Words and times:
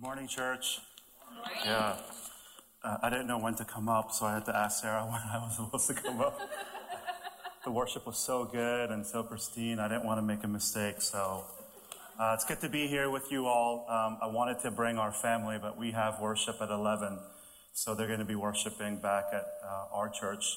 Good 0.00 0.06
morning, 0.06 0.28
church. 0.28 0.78
Yeah. 1.62 1.94
Uh, 2.82 2.96
I 3.02 3.10
didn't 3.10 3.26
know 3.26 3.36
when 3.36 3.54
to 3.56 3.66
come 3.66 3.86
up, 3.86 4.12
so 4.12 4.24
I 4.24 4.32
had 4.32 4.46
to 4.46 4.56
ask 4.56 4.80
Sarah 4.80 5.02
when 5.04 5.20
I 5.20 5.36
was 5.44 5.56
supposed 5.56 5.88
to 5.88 5.94
come 5.94 6.22
up. 6.22 6.40
the 7.64 7.70
worship 7.70 8.06
was 8.06 8.16
so 8.16 8.46
good 8.46 8.88
and 8.88 9.04
so 9.04 9.22
pristine, 9.22 9.78
I 9.78 9.88
didn't 9.88 10.06
want 10.06 10.16
to 10.16 10.22
make 10.22 10.42
a 10.42 10.48
mistake. 10.48 11.02
So 11.02 11.44
uh, 12.18 12.32
it's 12.32 12.46
good 12.46 12.62
to 12.62 12.70
be 12.70 12.86
here 12.86 13.10
with 13.10 13.30
you 13.30 13.46
all. 13.46 13.84
Um, 13.90 14.16
I 14.22 14.26
wanted 14.28 14.60
to 14.60 14.70
bring 14.70 14.96
our 14.96 15.12
family, 15.12 15.58
but 15.60 15.76
we 15.76 15.90
have 15.90 16.18
worship 16.18 16.62
at 16.62 16.70
11, 16.70 17.18
so 17.74 17.94
they're 17.94 18.06
going 18.06 18.20
to 18.20 18.24
be 18.24 18.36
worshiping 18.36 18.96
back 18.96 19.24
at 19.34 19.44
uh, 19.62 19.84
our 19.94 20.08
church. 20.08 20.56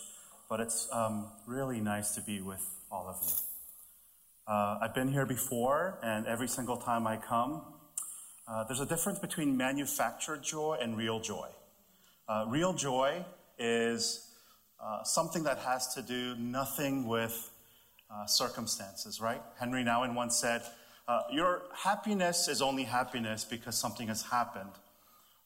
But 0.49 0.61
it's 0.61 0.87
um, 0.93 1.27
really 1.45 1.81
nice 1.81 2.15
to 2.15 2.21
be 2.21 2.39
with 2.39 2.65
all 2.89 3.09
of 3.09 3.17
you. 3.27 3.33
Uh, 4.47 4.79
I've 4.81 4.95
been 4.95 5.11
here 5.11 5.25
before, 5.25 5.99
and 6.01 6.27
every 6.27 6.47
single 6.47 6.77
time 6.77 7.05
I 7.05 7.17
come, 7.17 7.72
uh, 8.47 8.63
there's 8.65 8.81
a 8.81 8.85
difference 8.85 9.19
between 9.19 9.55
manufactured 9.55 10.43
joy 10.43 10.77
and 10.81 10.97
real 10.97 11.19
joy. 11.19 11.47
Uh, 12.27 12.45
real 12.47 12.73
joy 12.73 13.23
is 13.57 14.29
uh, 14.83 15.03
something 15.03 15.43
that 15.43 15.59
has 15.59 15.93
to 15.93 16.01
do 16.01 16.35
nothing 16.35 17.07
with 17.07 17.51
uh, 18.13 18.25
circumstances, 18.25 19.21
right? 19.21 19.41
Henri 19.59 19.83
Nouwen 19.83 20.13
once 20.13 20.35
said, 20.35 20.61
uh, 21.07 21.21
Your 21.31 21.63
happiness 21.73 22.47
is 22.47 22.61
only 22.61 22.83
happiness 22.83 23.45
because 23.45 23.77
something 23.77 24.07
has 24.07 24.23
happened, 24.23 24.71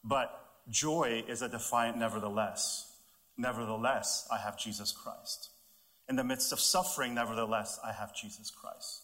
but 0.02 0.44
joy 0.68 1.22
is 1.28 1.42
a 1.42 1.48
defiant 1.48 1.96
nevertheless. 1.96 2.92
Nevertheless, 3.36 4.26
I 4.32 4.38
have 4.38 4.58
Jesus 4.58 4.90
Christ. 4.92 5.50
In 6.08 6.16
the 6.16 6.24
midst 6.24 6.52
of 6.52 6.58
suffering, 6.58 7.14
nevertheless, 7.14 7.78
I 7.84 7.92
have 7.92 8.14
Jesus 8.14 8.50
Christ. 8.50 9.02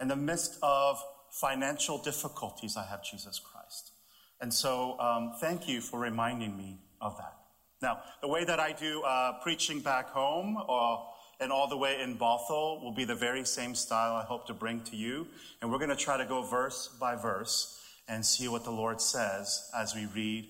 In 0.00 0.08
the 0.08 0.16
midst 0.16 0.58
of 0.62 1.02
financial 1.40 1.98
difficulties, 1.98 2.76
I 2.76 2.84
have 2.84 3.04
Jesus 3.04 3.38
Christ. 3.38 3.92
And 4.40 4.52
so, 4.52 4.98
um, 4.98 5.32
thank 5.38 5.68
you 5.68 5.80
for 5.80 6.00
reminding 6.00 6.56
me 6.56 6.78
of 7.00 7.16
that. 7.18 7.34
Now, 7.82 8.00
the 8.22 8.28
way 8.28 8.44
that 8.44 8.58
I 8.58 8.72
do 8.72 9.02
uh, 9.02 9.34
preaching 9.42 9.80
back 9.80 10.10
home 10.10 10.56
uh, 10.56 10.96
and 11.40 11.52
all 11.52 11.68
the 11.68 11.76
way 11.76 12.00
in 12.00 12.16
Bothell 12.16 12.82
will 12.82 12.92
be 12.92 13.04
the 13.04 13.14
very 13.14 13.44
same 13.44 13.74
style 13.74 14.14
I 14.14 14.24
hope 14.24 14.46
to 14.46 14.54
bring 14.54 14.80
to 14.84 14.96
you. 14.96 15.26
And 15.60 15.70
we're 15.70 15.78
going 15.78 15.90
to 15.90 15.96
try 15.96 16.16
to 16.16 16.24
go 16.24 16.42
verse 16.42 16.88
by 16.98 17.16
verse 17.16 17.78
and 18.08 18.24
see 18.24 18.48
what 18.48 18.64
the 18.64 18.70
Lord 18.70 19.00
says 19.00 19.70
as 19.76 19.94
we 19.94 20.06
read 20.06 20.48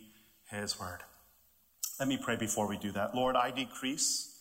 His 0.50 0.78
Word. 0.78 1.00
Let 1.98 2.08
me 2.08 2.16
pray 2.16 2.36
before 2.36 2.68
we 2.68 2.76
do 2.76 2.92
that. 2.92 3.14
Lord, 3.14 3.34
I 3.34 3.50
decrease, 3.50 4.40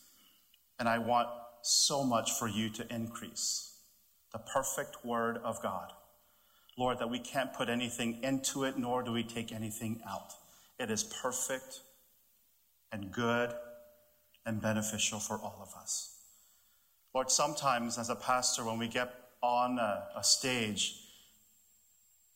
and 0.78 0.88
I 0.88 1.00
want 1.00 1.30
so 1.64 2.04
much 2.04 2.34
for 2.34 2.48
you 2.48 2.70
to 2.70 2.94
increase 2.94 3.78
the 4.32 4.40
perfect 4.40 5.04
Word 5.04 5.38
of 5.44 5.62
God. 5.64 5.92
Lord, 6.78 7.00
that 7.00 7.10
we 7.10 7.20
can't 7.20 7.54
put 7.54 7.70
anything 7.70 8.24
into 8.24 8.64
it, 8.66 8.78
nor 8.78 9.02
do 9.02 9.12
we 9.12 9.24
take 9.24 9.52
anything 9.52 10.02
out. 10.08 10.34
It 10.80 10.92
is 10.92 11.04
perfect 11.04 11.82
and 12.92 13.12
good 13.12 13.54
and 14.46 14.62
beneficial 14.62 15.20
for 15.20 15.36
all 15.36 15.60
of 15.62 15.74
us. 15.82 16.18
Lord, 17.14 17.32
sometimes 17.32 17.98
as 17.98 18.10
a 18.10 18.16
pastor, 18.16 18.66
when 18.66 18.78
we 18.78 18.88
get 18.88 19.14
on 19.42 19.80
a, 19.80 20.08
a 20.18 20.24
stage, 20.24 21.00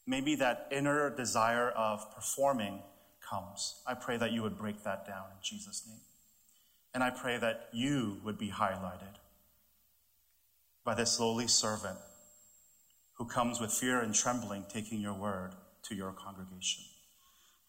maybe 0.07 0.35
that 0.35 0.67
inner 0.71 1.09
desire 1.09 1.69
of 1.69 2.15
performing 2.15 2.81
comes. 3.29 3.81
I 3.85 3.93
pray 3.93 4.17
that 4.17 4.31
you 4.31 4.41
would 4.41 4.57
break 4.57 4.83
that 4.83 5.05
down 5.05 5.25
in 5.31 5.37
Jesus' 5.43 5.83
name. 5.87 5.99
And 6.93 7.03
I 7.03 7.09
pray 7.09 7.37
that 7.37 7.69
you 7.71 8.17
would 8.23 8.37
be 8.37 8.49
highlighted 8.49 9.17
by 10.83 10.95
this 10.95 11.19
lowly 11.19 11.47
servant 11.47 11.99
who 13.19 13.25
comes 13.25 13.59
with 13.59 13.71
fear 13.71 13.99
and 13.99 14.15
trembling, 14.15 14.65
taking 14.69 15.01
your 15.01 15.13
word 15.13 15.51
to 15.83 15.93
your 15.93 16.13
congregation. 16.13 16.85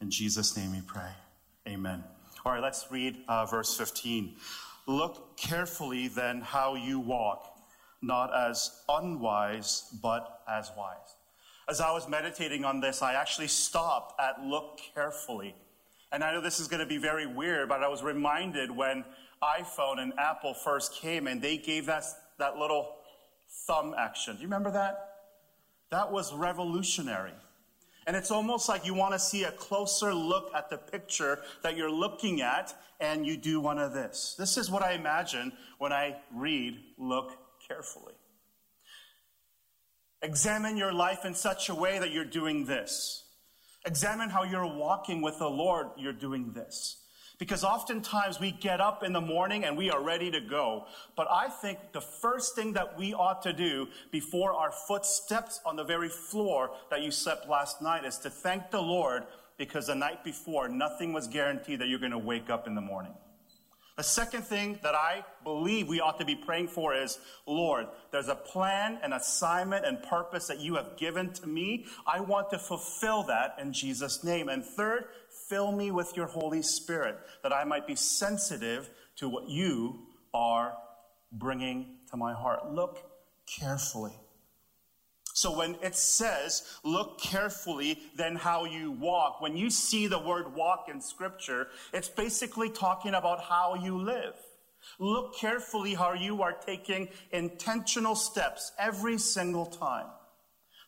In 0.00 0.08
Jesus' 0.08 0.56
name 0.56 0.70
we 0.70 0.80
pray. 0.80 1.10
Amen. 1.68 2.04
All 2.46 2.52
right, 2.52 2.62
let's 2.62 2.86
read 2.90 3.18
uh, 3.28 3.44
verse 3.46 3.76
15. 3.76 4.36
Look 4.86 5.36
carefully 5.36 6.06
then 6.06 6.40
how 6.40 6.76
you 6.76 7.00
walk, 7.00 7.58
not 8.00 8.32
as 8.32 8.80
unwise, 8.88 9.92
but 10.00 10.40
as 10.48 10.70
wise. 10.78 11.16
As 11.68 11.80
I 11.80 11.92
was 11.92 12.08
meditating 12.08 12.64
on 12.64 12.80
this, 12.80 13.02
I 13.02 13.14
actually 13.14 13.48
stopped 13.48 14.20
at 14.20 14.42
look 14.42 14.80
carefully. 14.94 15.54
And 16.12 16.22
I 16.22 16.32
know 16.32 16.40
this 16.40 16.60
is 16.60 16.68
going 16.68 16.80
to 16.80 16.86
be 16.86 16.96
very 16.96 17.26
weird, 17.26 17.68
but 17.68 17.82
I 17.82 17.88
was 17.88 18.02
reminded 18.04 18.70
when 18.70 19.04
iPhone 19.42 19.98
and 19.98 20.12
Apple 20.16 20.54
first 20.54 20.94
came 20.94 21.26
and 21.26 21.42
they 21.42 21.56
gave 21.56 21.86
that, 21.86 22.04
that 22.38 22.56
little 22.56 22.96
thumb 23.66 23.94
action. 23.98 24.36
Do 24.36 24.42
you 24.42 24.46
remember 24.46 24.70
that? 24.70 25.09
That 25.90 26.12
was 26.12 26.32
revolutionary. 26.32 27.32
And 28.06 28.16
it's 28.16 28.30
almost 28.30 28.68
like 28.68 28.86
you 28.86 28.94
want 28.94 29.12
to 29.12 29.18
see 29.18 29.44
a 29.44 29.52
closer 29.52 30.14
look 30.14 30.52
at 30.54 30.70
the 30.70 30.78
picture 30.78 31.40
that 31.62 31.76
you're 31.76 31.90
looking 31.90 32.40
at, 32.40 32.74
and 32.98 33.26
you 33.26 33.36
do 33.36 33.60
one 33.60 33.78
of 33.78 33.92
this. 33.92 34.34
This 34.38 34.56
is 34.56 34.70
what 34.70 34.82
I 34.82 34.92
imagine 34.92 35.52
when 35.78 35.92
I 35.92 36.16
read 36.34 36.80
Look 36.98 37.32
Carefully. 37.66 38.14
Examine 40.22 40.76
your 40.76 40.92
life 40.92 41.24
in 41.24 41.34
such 41.34 41.68
a 41.68 41.74
way 41.74 41.98
that 41.98 42.10
you're 42.10 42.24
doing 42.24 42.66
this. 42.66 43.24
Examine 43.86 44.28
how 44.28 44.44
you're 44.44 44.66
walking 44.66 45.22
with 45.22 45.38
the 45.38 45.48
Lord, 45.48 45.88
you're 45.96 46.12
doing 46.12 46.52
this. 46.52 46.99
Because 47.40 47.64
oftentimes 47.64 48.38
we 48.38 48.50
get 48.52 48.82
up 48.82 49.02
in 49.02 49.14
the 49.14 49.20
morning 49.20 49.64
and 49.64 49.76
we 49.76 49.90
are 49.90 50.02
ready 50.02 50.30
to 50.30 50.42
go. 50.42 50.84
But 51.16 51.26
I 51.30 51.48
think 51.48 51.78
the 51.92 52.00
first 52.02 52.54
thing 52.54 52.74
that 52.74 52.98
we 52.98 53.14
ought 53.14 53.42
to 53.44 53.54
do 53.54 53.88
before 54.12 54.52
our 54.52 54.70
foot 54.70 55.06
steps 55.06 55.58
on 55.64 55.74
the 55.74 55.82
very 55.82 56.10
floor 56.10 56.70
that 56.90 57.00
you 57.00 57.10
slept 57.10 57.48
last 57.48 57.80
night 57.80 58.04
is 58.04 58.18
to 58.18 58.30
thank 58.30 58.70
the 58.70 58.82
Lord 58.82 59.24
because 59.56 59.86
the 59.86 59.94
night 59.94 60.22
before 60.22 60.68
nothing 60.68 61.14
was 61.14 61.28
guaranteed 61.28 61.78
that 61.80 61.88
you're 61.88 61.98
going 61.98 62.12
to 62.12 62.18
wake 62.18 62.50
up 62.50 62.66
in 62.66 62.74
the 62.74 62.80
morning. 62.82 63.14
The 63.96 64.04
second 64.04 64.42
thing 64.44 64.78
that 64.82 64.94
I 64.94 65.24
believe 65.44 65.88
we 65.88 66.00
ought 66.00 66.18
to 66.20 66.24
be 66.24 66.34
praying 66.34 66.68
for 66.68 66.94
is, 66.94 67.18
Lord, 67.46 67.86
there's 68.12 68.28
a 68.28 68.34
plan, 68.34 68.98
an 69.02 69.12
assignment, 69.12 69.84
and 69.84 70.02
purpose 70.02 70.46
that 70.46 70.58
you 70.58 70.76
have 70.76 70.96
given 70.96 71.32
to 71.34 71.46
me. 71.46 71.84
I 72.06 72.20
want 72.20 72.48
to 72.50 72.58
fulfill 72.58 73.24
that 73.24 73.56
in 73.60 73.74
Jesus' 73.74 74.24
name. 74.24 74.48
And 74.48 74.64
third, 74.64 75.04
Fill 75.50 75.72
me 75.72 75.90
with 75.90 76.16
your 76.16 76.28
Holy 76.28 76.62
Spirit 76.62 77.18
that 77.42 77.52
I 77.52 77.64
might 77.64 77.84
be 77.84 77.96
sensitive 77.96 78.88
to 79.16 79.28
what 79.28 79.48
you 79.48 79.98
are 80.32 80.74
bringing 81.32 81.96
to 82.12 82.16
my 82.16 82.32
heart. 82.32 82.70
Look 82.72 83.04
carefully. 83.58 84.12
So 85.34 85.58
when 85.58 85.74
it 85.82 85.96
says, 85.96 86.78
look 86.84 87.20
carefully, 87.20 87.98
then 88.14 88.36
how 88.36 88.64
you 88.64 88.92
walk, 88.92 89.40
when 89.40 89.56
you 89.56 89.70
see 89.70 90.06
the 90.06 90.20
word 90.20 90.54
walk 90.54 90.86
in 90.88 91.00
scripture, 91.00 91.66
it's 91.92 92.08
basically 92.08 92.70
talking 92.70 93.14
about 93.14 93.42
how 93.42 93.74
you 93.74 93.98
live. 93.98 94.36
Look 95.00 95.36
carefully 95.36 95.94
how 95.94 96.12
you 96.12 96.42
are 96.42 96.52
taking 96.52 97.08
intentional 97.32 98.14
steps 98.14 98.70
every 98.78 99.18
single 99.18 99.66
time. 99.66 100.06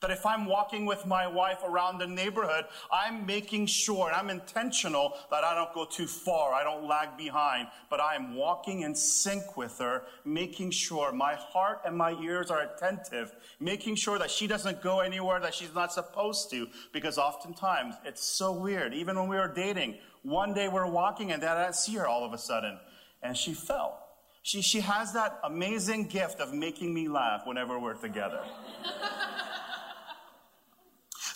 That 0.02 0.10
if 0.10 0.26
I'm 0.26 0.46
walking 0.46 0.84
with 0.84 1.06
my 1.06 1.28
wife 1.28 1.60
around 1.64 1.98
the 1.98 2.08
neighborhood, 2.08 2.64
I'm 2.90 3.24
making 3.24 3.66
sure, 3.66 4.08
and 4.08 4.16
I'm 4.16 4.30
intentional 4.30 5.16
that 5.30 5.44
I 5.44 5.54
don't 5.54 5.72
go 5.72 5.84
too 5.84 6.08
far, 6.08 6.52
I 6.52 6.64
don't 6.64 6.88
lag 6.88 7.16
behind, 7.16 7.68
but 7.88 8.00
I 8.00 8.16
am 8.16 8.34
walking 8.34 8.80
in 8.80 8.96
sync 8.96 9.56
with 9.56 9.78
her, 9.78 10.02
making 10.24 10.72
sure 10.72 11.12
my 11.12 11.36
heart 11.36 11.82
and 11.86 11.96
my 11.96 12.14
ears 12.20 12.50
are 12.50 12.62
attentive, 12.62 13.32
making 13.60 13.94
sure 13.94 14.18
that 14.18 14.28
she 14.28 14.48
doesn't 14.48 14.82
go 14.82 14.98
anywhere 14.98 15.38
that 15.38 15.54
she's 15.54 15.72
not 15.72 15.92
supposed 15.92 16.50
to, 16.50 16.66
because 16.92 17.16
oftentimes 17.16 17.94
it's 18.04 18.24
so 18.24 18.50
weird. 18.50 18.94
Even 18.94 19.16
when 19.16 19.28
we 19.28 19.36
were 19.36 19.52
dating, 19.54 19.98
one 20.24 20.52
day 20.52 20.66
we're 20.66 20.90
walking 20.90 21.30
and 21.30 21.40
then 21.40 21.56
I 21.56 21.70
see 21.70 21.94
her 21.94 22.08
all 22.08 22.24
of 22.24 22.32
a 22.32 22.38
sudden, 22.38 22.76
and 23.22 23.36
she 23.36 23.54
fell. 23.54 24.00
She, 24.42 24.62
she 24.62 24.80
has 24.80 25.12
that 25.12 25.38
amazing 25.44 26.08
gift 26.08 26.40
of 26.40 26.52
making 26.52 26.92
me 26.92 27.06
laugh 27.06 27.42
whenever 27.46 27.78
we're 27.78 27.94
together. 27.94 28.40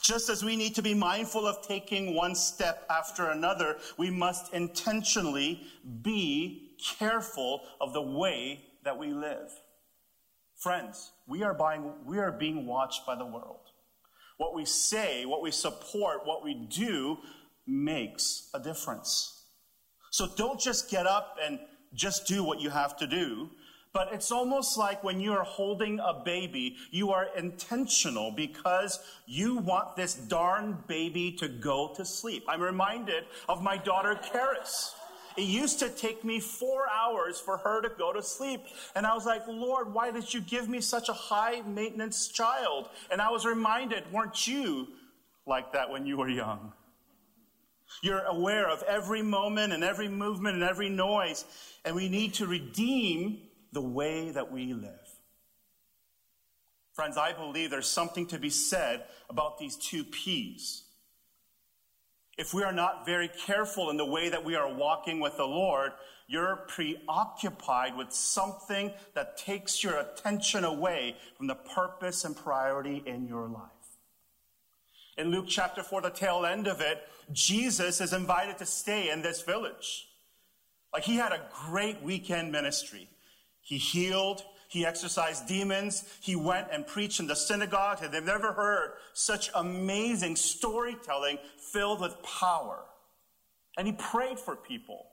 Just 0.06 0.30
as 0.30 0.44
we 0.44 0.54
need 0.54 0.76
to 0.76 0.82
be 0.82 0.94
mindful 0.94 1.48
of 1.48 1.66
taking 1.66 2.14
one 2.14 2.36
step 2.36 2.86
after 2.88 3.30
another, 3.30 3.76
we 3.96 4.08
must 4.08 4.54
intentionally 4.54 5.66
be 6.02 6.76
careful 6.96 7.62
of 7.80 7.92
the 7.92 8.02
way 8.02 8.64
that 8.84 8.96
we 8.96 9.12
live. 9.12 9.50
Friends, 10.54 11.10
we 11.26 11.42
are, 11.42 11.52
buying, 11.52 11.92
we 12.04 12.18
are 12.18 12.30
being 12.30 12.66
watched 12.66 13.04
by 13.04 13.16
the 13.16 13.26
world. 13.26 13.72
What 14.36 14.54
we 14.54 14.64
say, 14.64 15.26
what 15.26 15.42
we 15.42 15.50
support, 15.50 16.24
what 16.24 16.44
we 16.44 16.54
do 16.54 17.18
makes 17.66 18.48
a 18.54 18.60
difference. 18.60 19.42
So 20.12 20.28
don't 20.36 20.60
just 20.60 20.88
get 20.88 21.08
up 21.08 21.36
and 21.42 21.58
just 21.94 22.28
do 22.28 22.44
what 22.44 22.60
you 22.60 22.70
have 22.70 22.96
to 22.98 23.08
do. 23.08 23.50
But 23.96 24.12
it's 24.12 24.30
almost 24.30 24.76
like 24.76 25.02
when 25.02 25.20
you 25.20 25.32
are 25.32 25.42
holding 25.42 26.00
a 26.00 26.12
baby, 26.12 26.76
you 26.90 27.12
are 27.12 27.28
intentional 27.34 28.30
because 28.30 29.00
you 29.24 29.56
want 29.56 29.96
this 29.96 30.12
darn 30.12 30.76
baby 30.86 31.32
to 31.38 31.48
go 31.48 31.94
to 31.96 32.04
sleep. 32.04 32.44
I'm 32.46 32.60
reminded 32.60 33.24
of 33.48 33.62
my 33.62 33.78
daughter, 33.78 34.14
Karis. 34.22 34.90
It 35.38 35.44
used 35.44 35.78
to 35.78 35.88
take 35.88 36.24
me 36.24 36.40
four 36.40 36.84
hours 36.94 37.40
for 37.40 37.56
her 37.56 37.80
to 37.80 37.88
go 37.88 38.12
to 38.12 38.22
sleep. 38.22 38.60
And 38.94 39.06
I 39.06 39.14
was 39.14 39.24
like, 39.24 39.48
Lord, 39.48 39.94
why 39.94 40.10
did 40.10 40.34
you 40.34 40.42
give 40.42 40.68
me 40.68 40.82
such 40.82 41.08
a 41.08 41.14
high 41.14 41.62
maintenance 41.62 42.28
child? 42.28 42.90
And 43.10 43.22
I 43.22 43.30
was 43.30 43.46
reminded, 43.46 44.12
weren't 44.12 44.46
you 44.46 44.88
like 45.46 45.72
that 45.72 45.88
when 45.88 46.04
you 46.04 46.18
were 46.18 46.28
young? 46.28 46.74
You're 48.02 48.24
aware 48.26 48.68
of 48.68 48.82
every 48.82 49.22
moment 49.22 49.72
and 49.72 49.82
every 49.82 50.08
movement 50.08 50.56
and 50.56 50.64
every 50.64 50.90
noise, 50.90 51.46
and 51.86 51.96
we 51.96 52.10
need 52.10 52.34
to 52.34 52.46
redeem 52.46 53.45
the 53.76 53.82
way 53.82 54.30
that 54.30 54.50
we 54.50 54.72
live. 54.72 55.10
Friends, 56.94 57.18
I 57.18 57.34
believe 57.34 57.68
there's 57.70 57.86
something 57.86 58.26
to 58.28 58.38
be 58.38 58.48
said 58.48 59.04
about 59.28 59.58
these 59.58 59.76
two 59.76 60.02
P's. 60.02 60.84
If 62.38 62.54
we 62.54 62.62
are 62.62 62.72
not 62.72 63.04
very 63.04 63.28
careful 63.28 63.90
in 63.90 63.98
the 63.98 64.06
way 64.06 64.30
that 64.30 64.42
we 64.42 64.54
are 64.54 64.72
walking 64.72 65.20
with 65.20 65.36
the 65.36 65.44
Lord, 65.44 65.92
you're 66.26 66.64
preoccupied 66.68 67.98
with 67.98 68.12
something 68.12 68.94
that 69.12 69.36
takes 69.36 69.84
your 69.84 69.98
attention 69.98 70.64
away 70.64 71.16
from 71.36 71.46
the 71.46 71.54
purpose 71.54 72.24
and 72.24 72.34
priority 72.34 73.02
in 73.04 73.26
your 73.26 73.46
life. 73.46 73.60
In 75.18 75.30
Luke 75.30 75.48
chapter 75.48 75.82
4, 75.82 76.00
the 76.00 76.08
tail 76.08 76.46
end 76.46 76.66
of 76.66 76.80
it, 76.80 77.06
Jesus 77.30 78.00
is 78.00 78.14
invited 78.14 78.56
to 78.56 78.64
stay 78.64 79.10
in 79.10 79.20
this 79.20 79.42
village. 79.42 80.08
Like 80.94 81.04
he 81.04 81.16
had 81.16 81.32
a 81.32 81.42
great 81.66 82.00
weekend 82.00 82.50
ministry. 82.50 83.10
He 83.66 83.78
healed, 83.78 84.44
he 84.68 84.86
exorcised 84.86 85.48
demons, 85.48 86.04
he 86.20 86.36
went 86.36 86.68
and 86.70 86.86
preached 86.86 87.18
in 87.18 87.26
the 87.26 87.34
synagogue, 87.34 87.98
they've 87.98 88.24
never 88.24 88.52
heard 88.52 88.92
such 89.12 89.50
amazing 89.56 90.36
storytelling 90.36 91.38
filled 91.58 92.00
with 92.00 92.14
power. 92.22 92.84
And 93.76 93.88
he 93.88 93.92
prayed 93.92 94.38
for 94.38 94.54
people. 94.54 95.08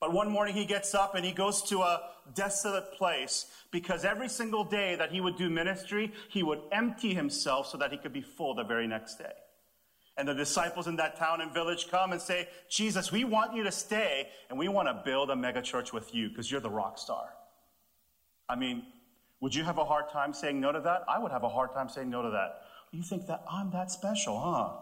But 0.00 0.14
one 0.14 0.30
morning 0.30 0.54
he 0.54 0.64
gets 0.64 0.94
up 0.94 1.14
and 1.14 1.26
he 1.26 1.32
goes 1.32 1.60
to 1.64 1.82
a 1.82 2.00
desolate 2.34 2.92
place 2.94 3.46
because 3.70 4.06
every 4.06 4.30
single 4.30 4.64
day 4.64 4.96
that 4.96 5.12
he 5.12 5.20
would 5.20 5.36
do 5.36 5.50
ministry, 5.50 6.10
he 6.30 6.42
would 6.42 6.62
empty 6.72 7.12
himself 7.12 7.66
so 7.66 7.76
that 7.76 7.92
he 7.92 7.98
could 7.98 8.14
be 8.14 8.22
full 8.22 8.54
the 8.54 8.64
very 8.64 8.86
next 8.86 9.16
day. 9.16 9.32
And 10.16 10.28
the 10.28 10.34
disciples 10.34 10.86
in 10.86 10.96
that 10.96 11.16
town 11.18 11.40
and 11.40 11.52
village 11.52 11.88
come 11.90 12.12
and 12.12 12.20
say, 12.20 12.48
Jesus, 12.70 13.10
we 13.10 13.24
want 13.24 13.54
you 13.54 13.64
to 13.64 13.72
stay 13.72 14.28
and 14.48 14.58
we 14.58 14.68
want 14.68 14.86
to 14.88 15.02
build 15.04 15.30
a 15.30 15.34
megachurch 15.34 15.92
with 15.92 16.14
you 16.14 16.28
because 16.28 16.50
you're 16.50 16.60
the 16.60 16.70
rock 16.70 16.98
star. 16.98 17.30
I 18.48 18.54
mean, 18.54 18.84
would 19.40 19.54
you 19.54 19.64
have 19.64 19.78
a 19.78 19.84
hard 19.84 20.08
time 20.10 20.32
saying 20.32 20.60
no 20.60 20.70
to 20.70 20.80
that? 20.80 21.02
I 21.08 21.18
would 21.18 21.32
have 21.32 21.42
a 21.42 21.48
hard 21.48 21.72
time 21.72 21.88
saying 21.88 22.10
no 22.10 22.22
to 22.22 22.30
that. 22.30 22.62
You 22.92 23.02
think 23.02 23.26
that 23.26 23.42
I'm 23.50 23.70
that 23.72 23.90
special, 23.90 24.38
huh? 24.38 24.80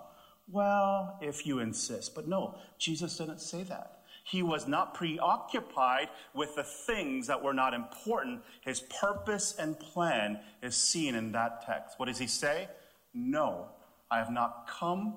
Well, 0.50 1.18
if 1.22 1.46
you 1.46 1.60
insist. 1.60 2.14
But 2.14 2.28
no, 2.28 2.58
Jesus 2.78 3.16
didn't 3.16 3.40
say 3.40 3.62
that. 3.64 4.00
He 4.24 4.42
was 4.42 4.68
not 4.68 4.94
preoccupied 4.94 6.08
with 6.34 6.54
the 6.54 6.62
things 6.62 7.26
that 7.26 7.42
were 7.42 7.54
not 7.54 7.74
important. 7.74 8.42
His 8.60 8.80
purpose 8.80 9.54
and 9.58 9.78
plan 9.78 10.40
is 10.62 10.76
seen 10.76 11.14
in 11.14 11.32
that 11.32 11.66
text. 11.66 11.98
What 11.98 12.06
does 12.06 12.18
he 12.18 12.26
say? 12.26 12.68
No, 13.14 13.70
I 14.12 14.18
have 14.18 14.30
not 14.30 14.68
come 14.68 15.16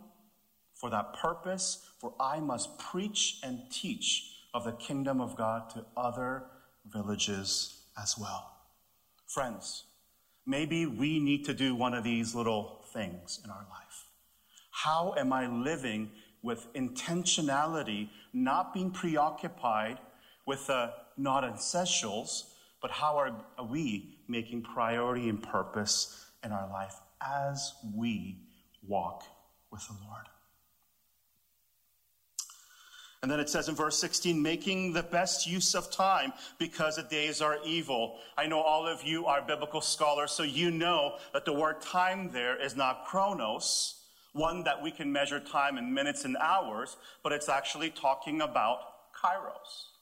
for 0.73 0.89
that 0.89 1.13
purpose, 1.15 1.85
for 1.99 2.13
I 2.17 2.39
must 2.39 2.79
preach 2.79 3.39
and 3.43 3.59
teach 3.69 4.31
of 4.53 4.63
the 4.63 4.71
kingdom 4.71 5.19
of 5.19 5.35
God 5.35 5.69
to 5.71 5.85
other 5.97 6.45
villages 6.85 7.81
as 8.01 8.17
well. 8.17 8.53
Friends, 9.27 9.83
maybe 10.45 10.85
we 10.85 11.19
need 11.19 11.43
to 11.45 11.53
do 11.53 11.75
one 11.75 11.93
of 11.93 12.05
these 12.05 12.33
little 12.33 12.85
things 12.93 13.41
in 13.43 13.51
our 13.51 13.67
life. 13.69 14.05
How 14.71 15.13
am 15.17 15.33
I 15.33 15.47
living 15.47 16.11
with 16.41 16.71
intentionality, 16.73 18.09
not 18.31 18.73
being 18.73 18.91
preoccupied 18.91 19.97
with 20.45 20.67
the 20.67 20.93
not 21.17 21.43
essentials, 21.43 22.53
but 22.81 22.91
how 22.91 23.17
are, 23.17 23.35
we 23.69 24.19
making 24.29 24.61
priority 24.61 25.27
and 25.27 25.43
purpose 25.43 26.27
in 26.45 26.53
our 26.53 26.69
life 26.69 26.95
as 27.21 27.73
we 27.93 28.44
walk 28.87 29.23
with 29.71 29.85
the 29.87 29.93
Lord? 30.07 30.25
And 33.25 33.31
then 33.31 33.39
it 33.39 33.49
says 33.49 33.69
in 33.69 33.73
verse 33.73 33.97
16, 33.97 34.39
making 34.39 34.93
the 34.93 35.01
best 35.01 35.47
use 35.47 35.73
of 35.73 35.91
time 35.91 36.31
because 36.59 36.97
the 36.97 37.01
days 37.01 37.41
are 37.41 37.57
evil. 37.65 38.19
I 38.37 38.45
know 38.45 38.61
all 38.61 38.85
of 38.85 39.01
you 39.01 39.25
are 39.25 39.41
biblical 39.41 39.81
scholars, 39.81 40.31
so 40.31 40.43
you 40.43 40.69
know 40.69 41.17
that 41.33 41.43
the 41.43 41.51
word 41.51 41.81
time 41.81 42.29
there 42.31 42.61
is 42.61 42.75
not 42.75 43.05
chronos, 43.05 43.95
one 44.33 44.63
that 44.65 44.79
we 44.79 44.91
can 44.91 45.11
measure 45.11 45.39
time 45.39 45.79
in 45.79 45.91
minutes 45.91 46.23
and 46.23 46.37
hours, 46.37 46.97
but 47.23 47.31
it's 47.31 47.49
actually 47.49 47.89
talking 47.89 48.41
about 48.41 48.79
kairos. 49.19 49.94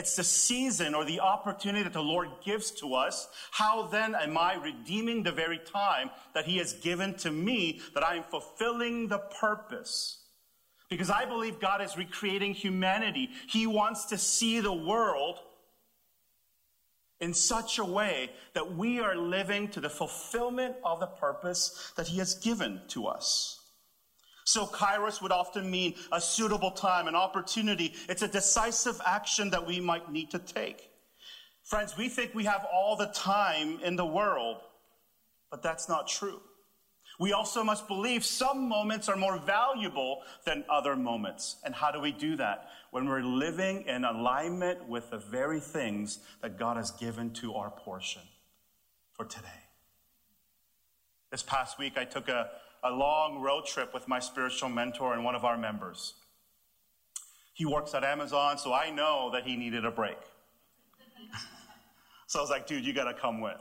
It's 0.00 0.16
the 0.16 0.24
season 0.24 0.94
or 0.94 1.04
the 1.04 1.20
opportunity 1.20 1.82
that 1.82 1.92
the 1.92 2.02
Lord 2.02 2.30
gives 2.42 2.70
to 2.80 2.94
us. 2.94 3.28
How 3.50 3.82
then 3.82 4.14
am 4.14 4.38
I 4.38 4.54
redeeming 4.54 5.22
the 5.22 5.30
very 5.30 5.58
time 5.58 6.08
that 6.32 6.46
He 6.46 6.56
has 6.56 6.72
given 6.72 7.12
to 7.18 7.30
me 7.30 7.82
that 7.92 8.02
I 8.02 8.14
am 8.14 8.22
fulfilling 8.22 9.08
the 9.08 9.18
purpose? 9.18 10.22
Because 10.88 11.10
I 11.10 11.26
believe 11.26 11.60
God 11.60 11.82
is 11.82 11.98
recreating 11.98 12.54
humanity. 12.54 13.28
He 13.46 13.66
wants 13.66 14.06
to 14.06 14.16
see 14.16 14.60
the 14.60 14.72
world 14.72 15.38
in 17.20 17.34
such 17.34 17.78
a 17.78 17.84
way 17.84 18.30
that 18.54 18.74
we 18.74 19.00
are 19.00 19.14
living 19.14 19.68
to 19.68 19.80
the 19.80 19.90
fulfillment 19.90 20.76
of 20.82 21.00
the 21.00 21.08
purpose 21.08 21.92
that 21.98 22.08
He 22.08 22.16
has 22.20 22.36
given 22.36 22.80
to 22.88 23.06
us. 23.06 23.59
So, 24.50 24.66
kairos 24.66 25.22
would 25.22 25.30
often 25.30 25.70
mean 25.70 25.94
a 26.10 26.20
suitable 26.20 26.72
time, 26.72 27.06
an 27.06 27.14
opportunity. 27.14 27.94
It's 28.08 28.22
a 28.22 28.26
decisive 28.26 29.00
action 29.06 29.50
that 29.50 29.64
we 29.64 29.78
might 29.78 30.10
need 30.10 30.32
to 30.32 30.40
take. 30.40 30.90
Friends, 31.62 31.96
we 31.96 32.08
think 32.08 32.34
we 32.34 32.46
have 32.46 32.66
all 32.72 32.96
the 32.96 33.06
time 33.14 33.78
in 33.80 33.94
the 33.94 34.04
world, 34.04 34.56
but 35.52 35.62
that's 35.62 35.88
not 35.88 36.08
true. 36.08 36.40
We 37.20 37.32
also 37.32 37.62
must 37.62 37.86
believe 37.86 38.24
some 38.24 38.68
moments 38.68 39.08
are 39.08 39.14
more 39.14 39.38
valuable 39.38 40.22
than 40.44 40.64
other 40.68 40.96
moments. 40.96 41.58
And 41.64 41.72
how 41.72 41.92
do 41.92 42.00
we 42.00 42.10
do 42.10 42.34
that? 42.34 42.70
When 42.90 43.08
we're 43.08 43.22
living 43.22 43.82
in 43.82 44.04
alignment 44.04 44.88
with 44.88 45.10
the 45.10 45.18
very 45.18 45.60
things 45.60 46.18
that 46.42 46.58
God 46.58 46.76
has 46.76 46.90
given 46.90 47.30
to 47.34 47.54
our 47.54 47.70
portion 47.70 48.22
for 49.12 49.24
today. 49.26 49.46
This 51.30 51.44
past 51.44 51.78
week, 51.78 51.92
I 51.96 52.04
took 52.04 52.28
a, 52.28 52.50
a 52.82 52.90
long 52.90 53.40
road 53.40 53.66
trip 53.66 53.92
with 53.92 54.08
my 54.08 54.18
spiritual 54.18 54.68
mentor 54.68 55.14
and 55.14 55.24
one 55.24 55.34
of 55.34 55.44
our 55.44 55.56
members. 55.56 56.14
He 57.52 57.66
works 57.66 57.94
at 57.94 58.04
Amazon, 58.04 58.56
so 58.58 58.72
I 58.72 58.90
know 58.90 59.30
that 59.32 59.44
he 59.44 59.56
needed 59.56 59.84
a 59.84 59.90
break. 59.90 60.16
so 62.26 62.38
I 62.38 62.42
was 62.42 62.50
like, 62.50 62.66
dude, 62.66 62.84
you 62.84 62.92
got 62.92 63.04
to 63.04 63.14
come 63.14 63.40
with. 63.40 63.60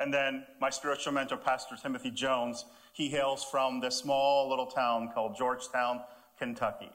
And 0.00 0.12
then 0.12 0.44
my 0.60 0.70
spiritual 0.70 1.12
mentor, 1.12 1.36
Pastor 1.36 1.76
Timothy 1.80 2.10
Jones, 2.10 2.64
he 2.92 3.08
hails 3.08 3.44
from 3.44 3.80
this 3.80 3.96
small 3.96 4.48
little 4.48 4.66
town 4.66 5.10
called 5.14 5.36
Georgetown, 5.36 6.00
Kentucky. 6.38 6.90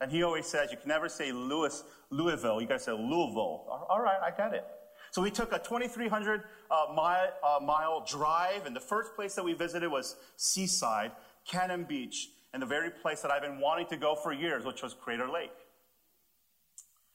And 0.00 0.10
he 0.10 0.22
always 0.22 0.46
says, 0.46 0.70
you 0.72 0.76
can 0.78 0.88
never 0.88 1.08
say 1.08 1.30
Louis, 1.30 1.84
Louisville, 2.10 2.60
you 2.60 2.66
gotta 2.66 2.80
say 2.80 2.92
Louisville. 2.92 3.86
All 3.88 4.00
right, 4.00 4.18
I 4.20 4.36
got 4.36 4.54
it. 4.54 4.64
So 5.12 5.20
we 5.20 5.30
took 5.30 5.52
a 5.52 5.58
2,300 5.58 6.42
uh, 6.70 6.86
mile, 6.94 7.28
uh, 7.44 7.60
mile 7.62 8.02
drive, 8.08 8.64
and 8.64 8.74
the 8.74 8.80
first 8.80 9.14
place 9.14 9.34
that 9.34 9.44
we 9.44 9.52
visited 9.52 9.90
was 9.90 10.16
Seaside, 10.38 11.12
Cannon 11.46 11.84
Beach, 11.84 12.30
and 12.54 12.62
the 12.62 12.66
very 12.66 12.88
place 12.90 13.20
that 13.20 13.30
I've 13.30 13.42
been 13.42 13.60
wanting 13.60 13.86
to 13.88 13.98
go 13.98 14.14
for 14.14 14.32
years, 14.32 14.64
which 14.64 14.82
was 14.82 14.94
Crater 14.94 15.28
Lake. 15.28 15.52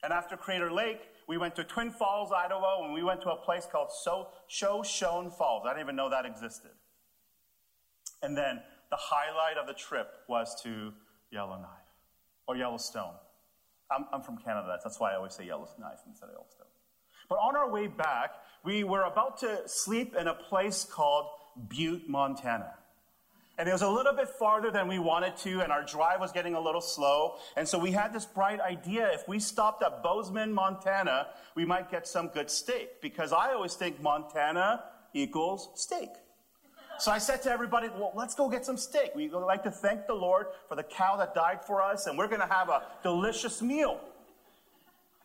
And 0.04 0.12
after 0.12 0.36
Crater 0.36 0.70
Lake, 0.70 1.00
we 1.26 1.38
went 1.38 1.56
to 1.56 1.64
Twin 1.64 1.90
Falls, 1.90 2.30
Idaho, 2.30 2.84
and 2.84 2.94
we 2.94 3.02
went 3.02 3.20
to 3.22 3.30
a 3.30 3.36
place 3.36 3.66
called 3.70 3.88
so- 3.90 4.28
Shoshone 4.46 5.30
Falls. 5.30 5.64
I 5.66 5.70
didn't 5.70 5.82
even 5.82 5.96
know 5.96 6.08
that 6.08 6.24
existed. 6.24 6.70
And 8.22 8.38
then 8.38 8.60
the 8.90 8.96
highlight 8.96 9.56
of 9.58 9.66
the 9.66 9.74
trip 9.74 10.08
was 10.28 10.54
to 10.62 10.92
Yellowknife 11.32 11.68
or 12.46 12.56
Yellowstone. 12.56 13.14
I'm, 13.90 14.06
I'm 14.12 14.22
from 14.22 14.38
Canada, 14.38 14.78
that's 14.84 15.00
why 15.00 15.14
I 15.14 15.16
always 15.16 15.34
say 15.34 15.46
Yellowknife 15.46 15.98
instead 16.06 16.26
of 16.26 16.34
Yellowstone. 16.34 16.67
But 17.28 17.36
on 17.36 17.56
our 17.56 17.70
way 17.70 17.86
back, 17.86 18.32
we 18.64 18.84
were 18.84 19.02
about 19.02 19.38
to 19.40 19.62
sleep 19.66 20.14
in 20.14 20.26
a 20.26 20.34
place 20.34 20.84
called 20.84 21.26
Butte, 21.68 22.08
Montana. 22.08 22.74
And 23.58 23.68
it 23.68 23.72
was 23.72 23.82
a 23.82 23.90
little 23.90 24.12
bit 24.12 24.28
farther 24.28 24.70
than 24.70 24.86
we 24.86 25.00
wanted 25.00 25.36
to, 25.38 25.62
and 25.62 25.72
our 25.72 25.82
drive 25.82 26.20
was 26.20 26.30
getting 26.30 26.54
a 26.54 26.60
little 26.60 26.80
slow. 26.80 27.34
And 27.56 27.66
so 27.66 27.76
we 27.76 27.90
had 27.90 28.12
this 28.12 28.24
bright 28.24 28.60
idea 28.60 29.10
if 29.12 29.26
we 29.26 29.40
stopped 29.40 29.82
at 29.82 30.00
Bozeman, 30.00 30.52
Montana, 30.52 31.26
we 31.56 31.64
might 31.64 31.90
get 31.90 32.06
some 32.06 32.28
good 32.28 32.50
steak. 32.50 33.00
Because 33.02 33.32
I 33.32 33.54
always 33.54 33.74
think 33.74 34.00
Montana 34.00 34.84
equals 35.12 35.70
steak. 35.74 36.10
So 37.00 37.10
I 37.10 37.18
said 37.18 37.42
to 37.42 37.50
everybody, 37.50 37.88
well, 37.88 38.12
let's 38.14 38.34
go 38.34 38.48
get 38.48 38.64
some 38.64 38.76
steak. 38.76 39.12
We 39.14 39.28
would 39.28 39.38
like 39.38 39.64
to 39.64 39.70
thank 39.70 40.06
the 40.06 40.14
Lord 40.14 40.46
for 40.68 40.76
the 40.76 40.82
cow 40.82 41.16
that 41.16 41.34
died 41.34 41.64
for 41.64 41.82
us, 41.82 42.06
and 42.06 42.16
we're 42.16 42.28
going 42.28 42.40
to 42.40 42.52
have 42.52 42.68
a 42.68 42.82
delicious 43.02 43.60
meal. 43.60 44.00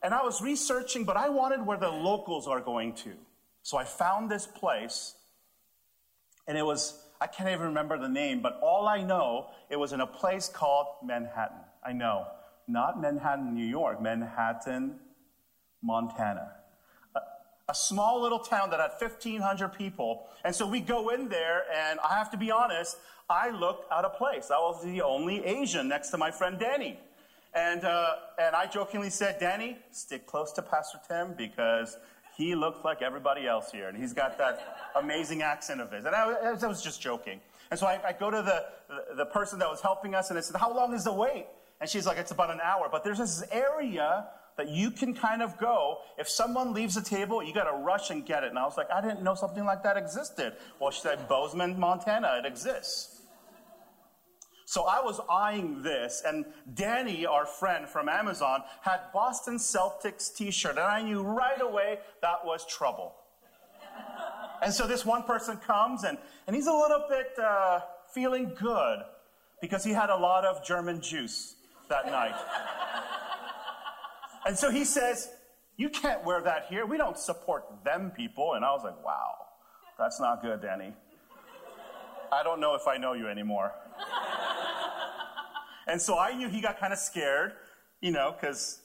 And 0.04 0.14
I 0.14 0.22
was 0.22 0.42
researching, 0.42 1.06
but 1.06 1.16
I 1.16 1.30
wanted 1.30 1.66
where 1.66 1.78
the 1.78 1.90
locals 1.90 2.48
are 2.48 2.60
going 2.60 2.94
to. 2.96 3.14
So 3.62 3.78
I 3.78 3.86
found 3.86 4.30
this 4.30 4.46
place, 4.46 5.16
and 6.48 6.58
it 6.58 6.66
was 6.66 7.00
I 7.24 7.28
can't 7.28 7.48
even 7.48 7.68
remember 7.68 7.98
the 7.98 8.10
name, 8.10 8.42
but 8.42 8.60
all 8.62 8.86
I 8.86 9.02
know, 9.02 9.48
it 9.70 9.78
was 9.78 9.94
in 9.94 10.02
a 10.02 10.08
place 10.08 10.50
called 10.50 10.88
Manhattan. 11.02 11.62
I 11.82 11.94
know. 11.94 12.28
Not 12.68 13.00
Manhattan, 13.00 13.54
New 13.54 13.66
York, 13.66 14.02
Manhattan, 14.02 15.00
Montana. 15.82 16.52
Uh, 17.16 17.20
a 17.70 17.74
small 17.74 18.22
little 18.22 18.40
town 18.40 18.72
that 18.72 18.82
had 18.82 18.92
1,500 19.00 19.70
people. 19.70 20.28
And 20.44 20.54
so 20.54 20.68
we 20.68 20.82
go 20.82 21.10
in 21.10 21.30
there, 21.30 21.64
and 21.74 21.98
I 22.02 22.18
have 22.18 22.30
to 22.32 22.38
be 22.38 22.52
honest, 22.52 22.98
I 23.30 23.52
looked 23.52 23.90
out 23.90 24.04
of 24.04 24.18
place. 24.18 24.52
I 24.52 24.58
was 24.58 24.84
the 24.84 25.02
only 25.02 25.46
Asian 25.46 25.88
next 25.88 26.10
to 26.10 26.18
my 26.18 26.30
friend 26.30 26.60
Danny. 26.60 27.00
And, 27.56 27.84
uh, 27.84 28.16
and 28.40 28.56
I 28.56 28.66
jokingly 28.66 29.10
said, 29.10 29.40
Danny, 29.40 29.78
stick 29.92 30.26
close 30.26 30.52
to 30.54 30.62
Pastor 30.62 31.00
Tim 31.08 31.34
because 31.38 31.98
he 32.36 32.56
looks 32.56 32.84
like 32.84 33.02
everybody 33.02 33.48
else 33.48 33.72
here. 33.72 33.90
And 33.90 33.98
he's 33.98 34.14
got 34.14 34.38
that 34.40 34.92
amazing 34.96 35.44
accent 35.44 35.80
of 35.82 35.92
his. 35.92 36.06
And 36.06 36.16
I, 36.16 36.32
I 36.32 36.68
was 36.68 36.82
just 36.82 37.02
joking. 37.02 37.40
And 37.70 37.80
so 37.80 37.86
I, 37.86 38.00
I 38.08 38.14
go 38.14 38.32
to 38.32 38.42
the, 38.42 39.16
the, 39.16 39.26
person 39.26 39.60
that 39.60 39.70
was 39.70 39.82
helping 39.82 40.16
us 40.16 40.30
and 40.30 40.38
I 40.38 40.42
said, 40.42 40.56
How 40.56 40.74
long 40.74 40.94
is 40.94 41.04
the 41.04 41.14
wait? 41.14 41.46
And 41.80 41.90
she's 41.90 42.06
like, 42.06 42.18
It's 42.18 42.32
about 42.32 42.50
an 42.50 42.60
hour. 42.62 42.90
But 42.92 43.04
there's 43.04 43.20
this 43.20 43.44
area 43.52 44.28
that 44.58 44.70
you 44.70 44.92
can 44.92 45.14
kind 45.14 45.42
of 45.42 45.58
go. 45.58 46.00
If 46.18 46.30
someone 46.30 46.74
leaves 46.74 46.98
a 46.98 47.04
table, 47.04 47.44
you 47.44 47.54
got 47.54 47.64
to 47.64 47.78
rush 47.78 48.10
and 48.10 48.26
get 48.26 48.44
it. 48.44 48.50
And 48.50 48.60
I 48.60 48.66
was 48.66 48.78
like, 48.78 48.92
I 48.92 49.02
didn't 49.02 49.24
know 49.24 49.36
something 49.36 49.66
like 49.66 49.84
that 49.84 49.98
existed. 49.98 50.54
Well, 50.80 50.92
she 50.92 51.02
said, 51.02 51.28
Bozeman, 51.28 51.80
Montana, 51.80 52.40
it 52.44 52.46
exists. 52.46 53.23
So 54.74 54.86
I 54.86 55.02
was 55.02 55.22
eyeing 55.30 55.84
this, 55.84 56.24
and 56.26 56.46
Danny, 56.74 57.28
our 57.28 57.46
friend 57.46 57.88
from 57.88 58.10
Amazon, 58.10 58.64
had 58.82 59.02
Boston 59.14 59.58
Celtics 59.58 60.36
t-shirt, 60.36 60.72
and 60.72 60.80
I 60.80 61.04
knew 61.04 61.22
right 61.22 61.62
away 61.62 62.00
that 62.24 62.44
was 62.44 62.66
trouble. 62.66 63.14
and 64.64 64.74
so 64.74 64.88
this 64.88 65.06
one 65.06 65.22
person 65.22 65.58
comes, 65.58 66.06
and, 66.06 66.18
and 66.48 66.56
he's 66.56 66.66
a 66.66 66.74
little 66.74 67.06
bit 67.08 67.38
uh, 67.38 67.82
feeling 68.16 68.52
good 68.60 69.04
because 69.62 69.84
he 69.84 69.92
had 69.92 70.10
a 70.10 70.18
lot 70.18 70.44
of 70.44 70.66
German 70.66 71.02
juice 71.02 71.54
that 71.90 72.08
night. 72.08 72.34
and 74.48 74.58
so 74.58 74.72
he 74.72 74.86
says, 74.86 75.30
you 75.78 75.88
can't 75.88 76.26
wear 76.26 76.42
that 76.42 76.66
here. 76.68 76.88
We 76.88 76.98
don't 76.98 77.20
support 77.20 77.66
them 77.84 78.10
people. 78.10 78.56
And 78.56 78.66
I 78.66 78.72
was 78.72 78.82
like, 78.84 79.06
wow, 79.06 79.36
that's 80.00 80.20
not 80.20 80.42
good, 80.42 80.64
Danny. 80.64 80.94
I 82.32 82.42
don't 82.42 82.60
know 82.60 82.74
if 82.74 82.88
I 82.88 82.98
know 82.98 83.14
you 83.14 83.28
anymore. 83.28 83.72
And 85.88 86.02
so 86.02 86.18
I 86.18 86.34
knew 86.34 86.50
he 86.50 86.62
got 86.62 86.80
kind 86.80 86.94
of 86.94 87.00
scared, 87.00 87.54
you 88.02 88.12
know, 88.12 88.34
because 88.40 88.80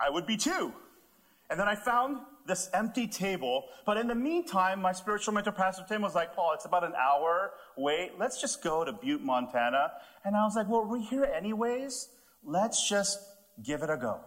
I 0.00 0.10
would 0.10 0.26
be 0.26 0.36
too. 0.36 0.72
And 1.50 1.60
then 1.60 1.68
I 1.68 1.74
found 1.76 2.18
this 2.46 2.68
empty 2.74 3.06
table. 3.06 3.64
But 3.86 3.96
in 3.96 4.08
the 4.08 4.14
meantime, 4.14 4.82
my 4.82 4.92
spiritual 4.92 5.34
mentor, 5.34 5.52
Pastor 5.52 5.84
Tim, 5.88 6.02
was 6.02 6.14
like, 6.14 6.34
Paul, 6.34 6.52
it's 6.54 6.64
about 6.64 6.84
an 6.84 6.94
hour 6.94 7.52
wait. 7.76 8.12
Let's 8.18 8.40
just 8.40 8.62
go 8.62 8.84
to 8.84 8.92
Butte, 8.92 9.22
Montana. 9.22 9.92
And 10.24 10.36
I 10.36 10.44
was 10.44 10.56
like, 10.56 10.68
well, 10.68 10.84
we're 10.84 11.00
here 11.00 11.24
anyways. 11.24 12.08
Let's 12.44 12.88
just 12.88 13.18
give 13.62 13.82
it 13.82 13.90
a 13.90 13.96
go. 13.96 14.20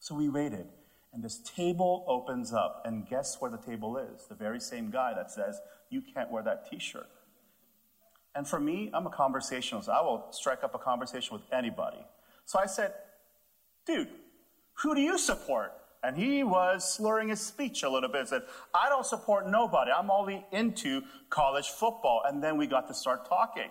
So 0.00 0.14
we 0.14 0.28
waited. 0.28 0.66
And 1.12 1.22
this 1.22 1.38
table 1.38 2.04
opens 2.06 2.52
up. 2.52 2.82
And 2.84 3.08
guess 3.08 3.36
where 3.38 3.50
the 3.50 3.58
table 3.58 3.96
is? 3.96 4.26
The 4.28 4.34
very 4.34 4.60
same 4.60 4.90
guy 4.90 5.14
that 5.14 5.30
says, 5.30 5.60
you 5.88 6.02
can't 6.02 6.30
wear 6.30 6.42
that 6.42 6.70
t 6.70 6.78
shirt. 6.78 7.08
And 8.36 8.46
for 8.46 8.60
me, 8.60 8.90
I'm 8.92 9.06
a 9.06 9.10
conversationalist. 9.10 9.88
I 9.88 10.02
will 10.02 10.26
strike 10.30 10.62
up 10.62 10.74
a 10.74 10.78
conversation 10.78 11.32
with 11.32 11.42
anybody. 11.50 12.04
So 12.44 12.58
I 12.58 12.66
said, 12.66 12.92
dude, 13.86 14.08
who 14.82 14.94
do 14.94 15.00
you 15.00 15.16
support? 15.16 15.72
And 16.02 16.14
he 16.18 16.44
was 16.44 16.94
slurring 16.94 17.30
his 17.30 17.40
speech 17.40 17.82
a 17.82 17.88
little 17.88 18.10
bit 18.10 18.20
and 18.20 18.28
said, 18.28 18.42
I 18.74 18.90
don't 18.90 19.06
support 19.06 19.48
nobody. 19.48 19.90
I'm 19.90 20.10
only 20.10 20.44
into 20.52 21.00
college 21.30 21.68
football. 21.68 22.22
And 22.26 22.44
then 22.44 22.58
we 22.58 22.66
got 22.66 22.86
to 22.88 22.94
start 22.94 23.26
talking. 23.26 23.70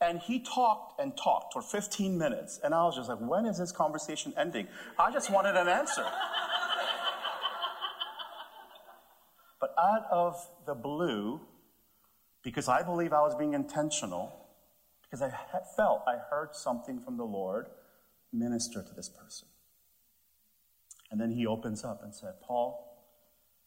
And 0.00 0.20
he 0.20 0.40
talked 0.40 0.98
and 1.00 1.14
talked 1.14 1.52
for 1.52 1.60
15 1.60 2.16
minutes. 2.16 2.58
And 2.64 2.74
I 2.74 2.84
was 2.84 2.96
just 2.96 3.10
like, 3.10 3.20
when 3.20 3.44
is 3.44 3.58
this 3.58 3.72
conversation 3.72 4.32
ending? 4.38 4.68
I 4.98 5.12
just 5.12 5.30
wanted 5.30 5.54
an 5.54 5.68
answer. 5.68 6.04
but 9.60 9.74
out 9.78 10.06
of 10.10 10.34
the 10.66 10.74
blue, 10.74 11.42
because 12.44 12.68
I 12.68 12.82
believe 12.82 13.12
I 13.12 13.22
was 13.22 13.34
being 13.34 13.54
intentional, 13.54 14.46
because 15.02 15.22
I 15.22 15.32
felt 15.76 16.02
I 16.06 16.18
heard 16.30 16.50
something 16.54 17.00
from 17.00 17.16
the 17.16 17.24
Lord 17.24 17.66
minister 18.32 18.82
to 18.82 18.94
this 18.94 19.08
person. 19.08 19.48
And 21.10 21.20
then 21.20 21.30
he 21.30 21.46
opens 21.46 21.84
up 21.84 22.02
and 22.02 22.14
said, 22.14 22.34
Paul, 22.42 23.02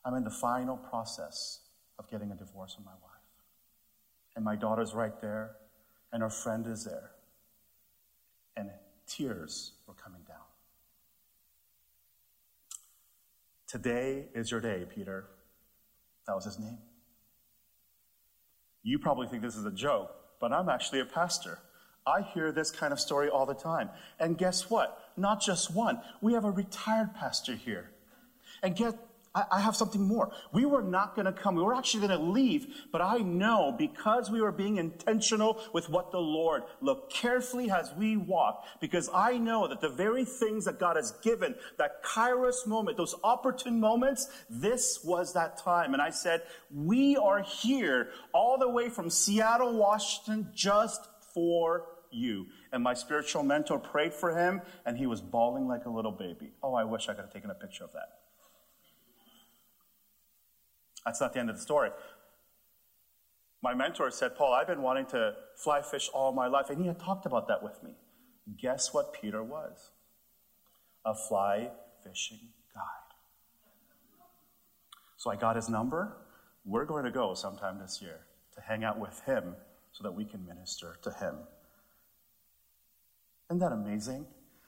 I'm 0.06 0.14
in 0.14 0.24
the 0.24 0.30
final 0.30 0.78
process 0.78 1.62
of 1.98 2.10
getting 2.10 2.32
a 2.32 2.36
divorce 2.36 2.76
from 2.76 2.86
my 2.86 2.92
wife. 2.92 3.02
And 4.36 4.46
my 4.46 4.56
daughter's 4.56 4.94
right 4.94 5.20
there, 5.20 5.56
and 6.14 6.22
her 6.22 6.30
friend 6.30 6.68
is 6.68 6.86
there. 6.86 7.12
And 8.56 8.70
tears 9.08 9.74
were 9.88 9.96
coming 9.96 10.22
down. 10.28 10.38
Today 13.68 14.26
is 14.36 14.52
your 14.52 14.62
day, 14.62 14.86
Peter. 14.94 15.26
That 16.28 16.36
was 16.36 16.46
his 16.46 16.60
name. 16.60 16.78
You 18.88 18.98
probably 18.98 19.28
think 19.28 19.42
this 19.42 19.58
is 19.58 19.66
a 19.66 19.72
joke, 19.72 20.16
but 20.40 20.54
I'm 20.54 20.70
actually 20.70 21.02
a 21.02 21.06
pastor. 21.06 21.60
I 22.06 22.22
hear 22.22 22.54
this 22.54 22.72
kind 22.72 22.94
of 22.94 23.02
story 23.02 23.28
all 23.28 23.46
the 23.46 23.54
time. 23.54 23.90
And 24.18 24.38
guess 24.38 24.70
what? 24.70 25.12
Not 25.18 25.42
just 25.42 25.76
one. 25.76 26.00
We 26.22 26.32
have 26.32 26.46
a 26.46 26.52
retired 26.52 27.14
pastor 27.14 27.54
here. 27.54 27.92
And 28.64 28.78
get 28.78 28.96
I, 29.38 29.58
I 29.58 29.62
have 29.62 29.76
something 29.76 30.02
more. 30.02 30.32
We 30.52 30.66
were 30.66 30.82
not 30.82 31.16
going 31.16 31.26
to 31.26 31.32
come. 31.32 31.56
We 31.56 31.62
were 31.62 31.76
actually 31.76 32.08
going 32.08 32.20
to 32.20 32.26
leave. 32.26 32.68
But 32.92 33.02
I 33.02 33.18
know 33.18 33.76
because 33.78 34.32
we 34.32 34.42
were 34.42 34.52
being 34.52 34.78
intentional 34.78 35.62
with 35.74 35.90
what 35.90 36.12
the 36.12 36.20
Lord 36.20 36.64
looked 36.82 37.14
carefully 37.14 37.70
as 37.70 37.94
we 37.98 38.18
walk, 38.18 38.66
because 38.82 39.10
I 39.14 39.38
know 39.38 39.68
that 39.68 39.82
the 39.82 39.90
very 39.90 40.26
things 40.26 40.66
that 40.66 40.80
God 40.80 40.96
has 40.96 41.12
given, 41.22 41.56
that 41.78 42.04
kairos 42.04 42.66
moment, 42.66 42.98
those 42.98 43.16
opportune 43.24 43.80
moments, 43.80 44.28
this 44.50 45.02
was 45.04 45.34
that 45.34 45.58
time. 45.58 45.94
And 45.94 46.02
I 46.02 46.10
said, 46.10 46.42
we 46.74 47.16
are 47.18 47.42
here 47.44 48.10
all 48.34 48.58
the 48.58 48.70
way 48.70 48.90
from 48.90 49.10
Seattle, 49.10 49.78
Washington, 49.78 50.50
just 50.56 51.08
for 51.34 51.86
you. 52.12 52.48
And 52.72 52.84
my 52.84 52.94
spiritual 52.94 53.44
mentor 53.44 53.80
prayed 53.80 54.14
for 54.14 54.38
him, 54.38 54.62
and 54.86 54.98
he 54.98 55.06
was 55.06 55.22
bawling 55.22 55.68
like 55.68 55.86
a 55.86 55.90
little 55.90 56.12
baby. 56.12 56.54
Oh, 56.64 56.74
I 56.74 56.84
wish 56.84 57.10
I 57.10 57.14
could 57.14 57.26
have 57.26 57.34
taken 57.34 57.52
a 57.52 57.56
picture 57.56 57.84
of 57.84 57.92
that. 57.94 58.27
That's 61.08 61.22
not 61.22 61.32
the 61.32 61.40
end 61.40 61.50
of 61.50 61.56
the 61.56 61.62
story. 61.62 61.90
My 63.64 63.74
mentor 63.74 64.12
said, 64.12 64.36
Paul, 64.36 64.54
I've 64.54 64.68
been 64.68 64.82
wanting 64.82 65.06
to 65.08 65.36
fly 65.56 65.82
fish 65.82 66.10
all 66.14 66.34
my 66.34 66.48
life, 66.48 66.70
and 66.70 66.82
he 66.82 66.86
had 66.86 67.00
talked 67.00 67.26
about 67.26 67.48
that 67.48 67.64
with 67.64 67.82
me. 67.82 67.92
Guess 68.62 68.94
what 68.94 69.14
Peter 69.14 69.42
was? 69.42 69.92
A 71.06 71.16
fly 71.16 71.72
fishing 72.04 72.50
guide. 72.76 73.16
So 75.16 75.32
I 75.32 75.38
got 75.38 75.56
his 75.56 75.70
number. 75.70 76.18
We're 76.66 76.84
going 76.84 77.06
to 77.06 77.12
go 77.12 77.34
sometime 77.36 77.80
this 77.80 78.02
year 78.02 78.26
to 78.56 78.62
hang 78.62 78.84
out 78.84 79.00
with 79.00 79.22
him 79.22 79.56
so 79.94 80.04
that 80.04 80.12
we 80.12 80.26
can 80.26 80.46
minister 80.46 80.98
to 81.04 81.12
him. 81.12 81.36
Isn't 83.50 83.60
that 83.60 83.72
amazing? 83.72 84.26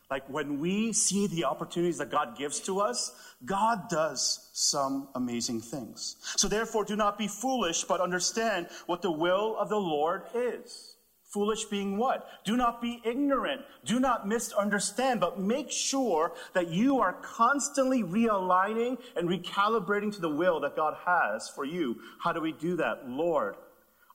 Like 0.10 0.28
when 0.28 0.60
we 0.60 0.92
see 0.92 1.28
the 1.28 1.46
opportunities 1.46 2.00
that 2.00 2.10
God 2.10 2.36
gives 2.38 2.60
to 2.62 2.80
us, 2.80 3.12
God 3.46 3.90
does 3.90 4.50
some 4.54 5.10
amazing 5.14 5.62
things. 5.62 6.16
So 6.36 6.48
therefore, 6.48 6.84
do 6.84 6.96
not 6.96 7.18
be 7.18 7.28
foolish, 7.28 7.84
but 7.84 8.02
understand 8.02 8.68
what 8.88 9.02
the 9.02 9.12
will 9.12 9.56
of 9.58 9.70
the 9.70 9.78
Lord 9.78 10.24
is. 10.34 10.96
Foolish 11.32 11.66
being 11.66 11.98
what? 11.98 12.28
Do 12.44 12.58
not 12.58 12.82
be 12.82 13.02
ignorant. 13.06 13.62
Do 13.86 14.00
not 14.00 14.28
misunderstand, 14.28 15.20
but 15.20 15.40
make 15.40 15.70
sure 15.70 16.34
that 16.54 16.70
you 16.70 17.00
are 17.02 17.14
constantly 17.22 18.02
realigning 18.02 18.98
and 19.16 19.30
recalibrating 19.30 20.12
to 20.16 20.22
the 20.22 20.30
will 20.30 20.60
that 20.62 20.76
God 20.76 20.96
has 21.06 21.48
for 21.48 21.66
you. 21.66 21.98
How 22.20 22.34
do 22.34 22.42
we 22.42 22.52
do 22.52 22.78
that? 22.78 23.08
Lord, 23.08 23.58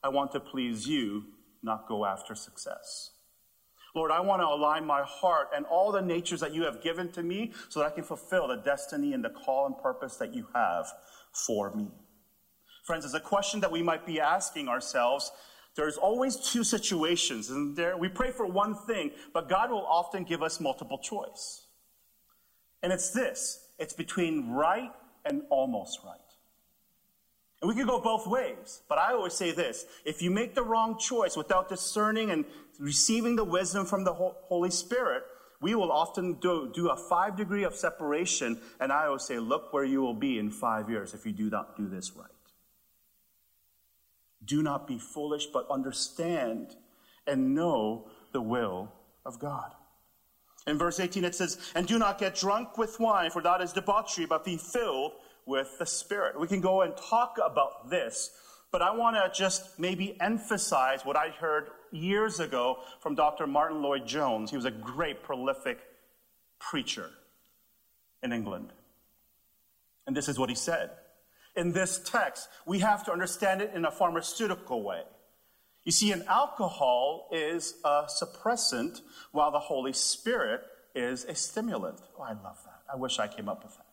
I 0.03 0.09
want 0.09 0.33
to 0.33 0.41
please 0.41 0.89
you, 0.89 1.23
not 1.63 1.87
go 1.87 2.05
after 2.05 2.35
success. 2.35 3.14
Lord, 3.95 4.11
I 4.11 4.21
want 4.21 4.43
to 4.43 4.47
align 4.47 4.85
my 4.85 5.03
heart 5.03 5.51
and 5.55 5.65
all 5.67 5.93
the 5.93 6.03
natures 6.03 6.41
that 6.41 6.53
you 6.53 6.65
have 6.65 6.83
given 6.83 7.13
to 7.13 7.23
me 7.23 7.53
so 7.69 7.81
that 7.81 7.87
I 7.87 7.91
can 7.91 8.03
fulfill 8.03 8.49
the 8.49 8.57
destiny 8.57 9.13
and 9.13 9.25
the 9.25 9.31
call 9.31 9.67
and 9.67 9.79
purpose 9.79 10.17
that 10.17 10.35
you 10.35 10.49
have 10.53 10.87
for 11.33 11.73
me. 11.75 11.89
Friends, 12.85 13.05
it's 13.05 13.15
a 13.15 13.21
question 13.21 13.61
that 13.61 13.71
we 13.71 13.83
might 13.83 14.05
be 14.05 14.21
asking 14.21 14.69
ourselves. 14.69 15.31
There's 15.77 15.97
always 15.97 16.37
two 16.37 16.65
situations, 16.65 17.51
and 17.51 17.77
there 17.77 17.97
we 17.97 18.09
pray 18.09 18.31
for 18.31 18.47
one 18.47 18.75
thing, 18.75 19.13
but 19.33 19.49
God 19.49 19.71
will 19.71 19.87
often 19.87 20.25
give 20.25 20.43
us 20.43 20.61
multiple 20.61 20.99
choice. 20.99 21.67
And 22.83 22.93
it's 22.93 23.11
this 23.11 23.61
it's 23.79 23.95
between 23.95 24.51
right 24.51 24.93
and 25.25 25.43
almost 25.51 26.01
right. 26.05 26.19
And 27.65 27.71
we 27.71 27.81
could 27.81 27.89
go 27.89 27.99
both 27.99 28.27
ways, 28.27 28.83
but 28.91 28.99
I 28.99 29.15
always 29.15 29.33
say 29.33 29.51
this 29.51 29.87
if 30.05 30.21
you 30.21 30.31
make 30.31 30.55
the 30.55 30.63
wrong 30.63 30.99
choice 30.99 31.35
without 31.35 31.71
discerning 31.71 32.31
and 32.31 32.45
receiving 32.79 33.37
the 33.37 33.45
wisdom 33.45 33.87
from 33.87 34.05
the 34.05 34.13
Holy 34.13 34.71
Spirit, 34.71 35.23
we 35.63 35.75
will 35.75 35.91
often 35.91 36.35
do, 36.35 36.71
do 36.75 36.91
a 36.91 36.97
five 37.09 37.39
degree 37.39 37.65
of 37.65 37.75
separation. 37.75 38.61
And 38.81 38.93
I 38.93 39.07
always 39.07 39.23
say, 39.23 39.39
look 39.39 39.73
where 39.73 39.83
you 39.83 40.03
will 40.03 40.13
be 40.13 40.39
in 40.39 40.51
five 40.51 40.91
years 40.91 41.15
if 41.15 41.25
you 41.25 41.33
do 41.33 41.49
not 41.49 41.75
do 41.75 41.89
this 41.89 42.13
right. 42.15 42.29
Do 44.45 44.63
not 44.63 44.87
be 44.87 44.99
foolish, 44.99 45.47
but 45.47 45.67
understand 45.71 46.77
and 47.27 47.55
know 47.55 48.09
the 48.33 48.43
will 48.43 48.93
of 49.25 49.39
God. 49.39 49.73
In 50.67 50.77
verse 50.77 51.01
18, 51.01 51.25
it 51.25 51.35
says, 51.35 51.59
And 51.75 51.87
do 51.87 51.99
not 51.99 52.19
get 52.19 52.35
drunk 52.35 52.77
with 52.77 53.01
wine, 53.01 53.31
for 53.31 53.41
that 53.41 53.63
is 53.63 53.73
debauchery, 53.73 54.27
but 54.27 54.45
be 54.45 54.59
filled 54.59 55.13
with 55.47 55.79
the 55.79 55.87
Spirit. 55.87 56.39
We 56.39 56.49
can 56.49 56.61
go 56.61 56.83
and 56.83 56.97
talk 56.97 57.39
about 57.45 57.91
this, 57.91 58.31
but 58.73 58.83
I 58.83 58.95
want 58.95 59.17
to 59.17 59.31
just 59.39 59.79
maybe 59.79 60.17
emphasize 60.21 61.05
what 61.05 61.17
I 61.17 61.29
heard 61.29 61.69
years 61.93 62.41
ago 62.41 62.79
from 63.01 63.15
Dr. 63.15 63.47
Martyn 63.47 63.83
Lloyd-Jones. 63.83 64.51
He 64.51 64.57
was 64.57 64.65
a 64.65 64.71
great, 64.71 65.23
prolific 65.23 65.79
preacher 66.59 67.11
in 68.23 68.33
England. 68.33 68.73
And 70.07 70.17
this 70.17 70.29
is 70.29 70.39
what 70.39 70.49
he 70.49 70.55
said. 70.55 70.91
In 71.57 71.73
this 71.73 72.01
text, 72.05 72.49
we 72.67 72.81
have 72.81 73.05
to 73.05 73.13
understand 73.13 73.63
it 73.63 73.73
in 73.75 73.85
a 73.85 73.91
pharmaceutical 73.91 74.83
way. 74.83 75.03
You 75.85 75.93
see, 75.93 76.11
an 76.13 76.25
alcohol 76.27 77.29
is 77.31 77.75
a 77.85 78.07
suppressant, 78.09 79.03
while 79.33 79.53
the 79.53 79.61
Holy 79.61 79.93
Spirit 79.93 80.63
is 80.95 81.25
a 81.25 81.35
stimulant. 81.35 82.01
Oh, 82.19 82.23
I 82.23 82.33
love 82.33 82.59
that. 82.65 82.81
I 82.93 82.97
wish 82.97 83.19
I 83.19 83.29
came 83.29 83.49
up 83.49 83.63
with 83.63 83.77
that. 83.77 83.84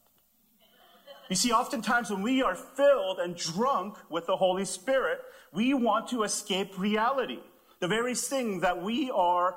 You 1.31 1.37
see, 1.37 1.53
oftentimes 1.53 2.11
when 2.11 2.23
we 2.23 2.43
are 2.43 2.55
filled 2.55 3.19
and 3.19 3.37
drunk 3.37 3.95
with 4.09 4.25
the 4.25 4.35
Holy 4.35 4.65
Spirit, 4.65 5.21
we 5.53 5.73
want 5.73 6.09
to 6.09 6.23
escape 6.23 6.77
reality. 6.77 7.39
The 7.79 7.87
very 7.87 8.15
thing 8.15 8.59
that 8.59 8.83
we 8.83 9.09
are 9.11 9.55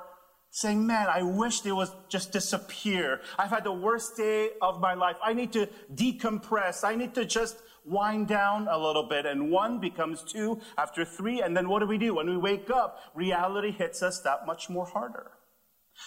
saying, 0.51 0.87
man, 0.87 1.07
I 1.09 1.21
wish 1.21 1.59
they 1.59 1.73
would 1.73 1.89
just 2.07 2.31
disappear. 2.31 3.19
I've 3.37 3.49
had 3.49 3.65
the 3.65 3.73
worst 3.73 4.15
day 4.15 4.51
of 4.61 4.79
my 4.79 4.93
life. 4.93 5.17
I 5.21 5.33
need 5.33 5.51
to 5.51 5.67
decompress. 5.93 6.85
I 6.85 6.95
need 6.95 7.13
to 7.15 7.25
just 7.25 7.57
wind 7.83 8.29
down 8.29 8.69
a 8.69 8.77
little 8.77 9.09
bit. 9.09 9.25
And 9.25 9.51
one 9.51 9.81
becomes 9.81 10.23
two 10.23 10.61
after 10.77 11.03
three. 11.03 11.41
And 11.41 11.57
then 11.57 11.67
what 11.67 11.79
do 11.79 11.87
we 11.87 11.97
do? 11.97 12.15
When 12.15 12.29
we 12.29 12.37
wake 12.37 12.69
up, 12.69 13.01
reality 13.13 13.71
hits 13.71 14.01
us 14.01 14.21
that 14.21 14.45
much 14.45 14.69
more 14.69 14.85
harder. 14.85 15.31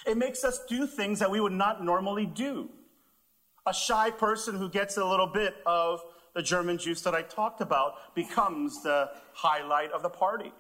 It 0.07 0.17
makes 0.17 0.45
us 0.45 0.65
do 0.67 0.87
things 0.87 1.19
that 1.19 1.31
we 1.31 1.43
would 1.43 1.53
not 1.53 1.85
normally 1.85 2.25
do. 2.25 2.71
A 3.69 3.75
shy 3.75 4.11
person 4.11 4.57
who 4.57 4.71
gets 4.71 4.97
a 4.97 5.05
little 5.05 5.27
bit 5.27 5.57
of 5.67 6.01
the 6.35 6.41
German 6.43 6.79
juice 6.79 7.03
that 7.03 7.15
I 7.15 7.21
talked 7.21 7.61
about 7.61 8.15
becomes 8.15 8.83
the 8.83 9.11
highlight 9.35 9.93
of 9.93 10.03
the 10.03 10.09
party. 10.09 10.53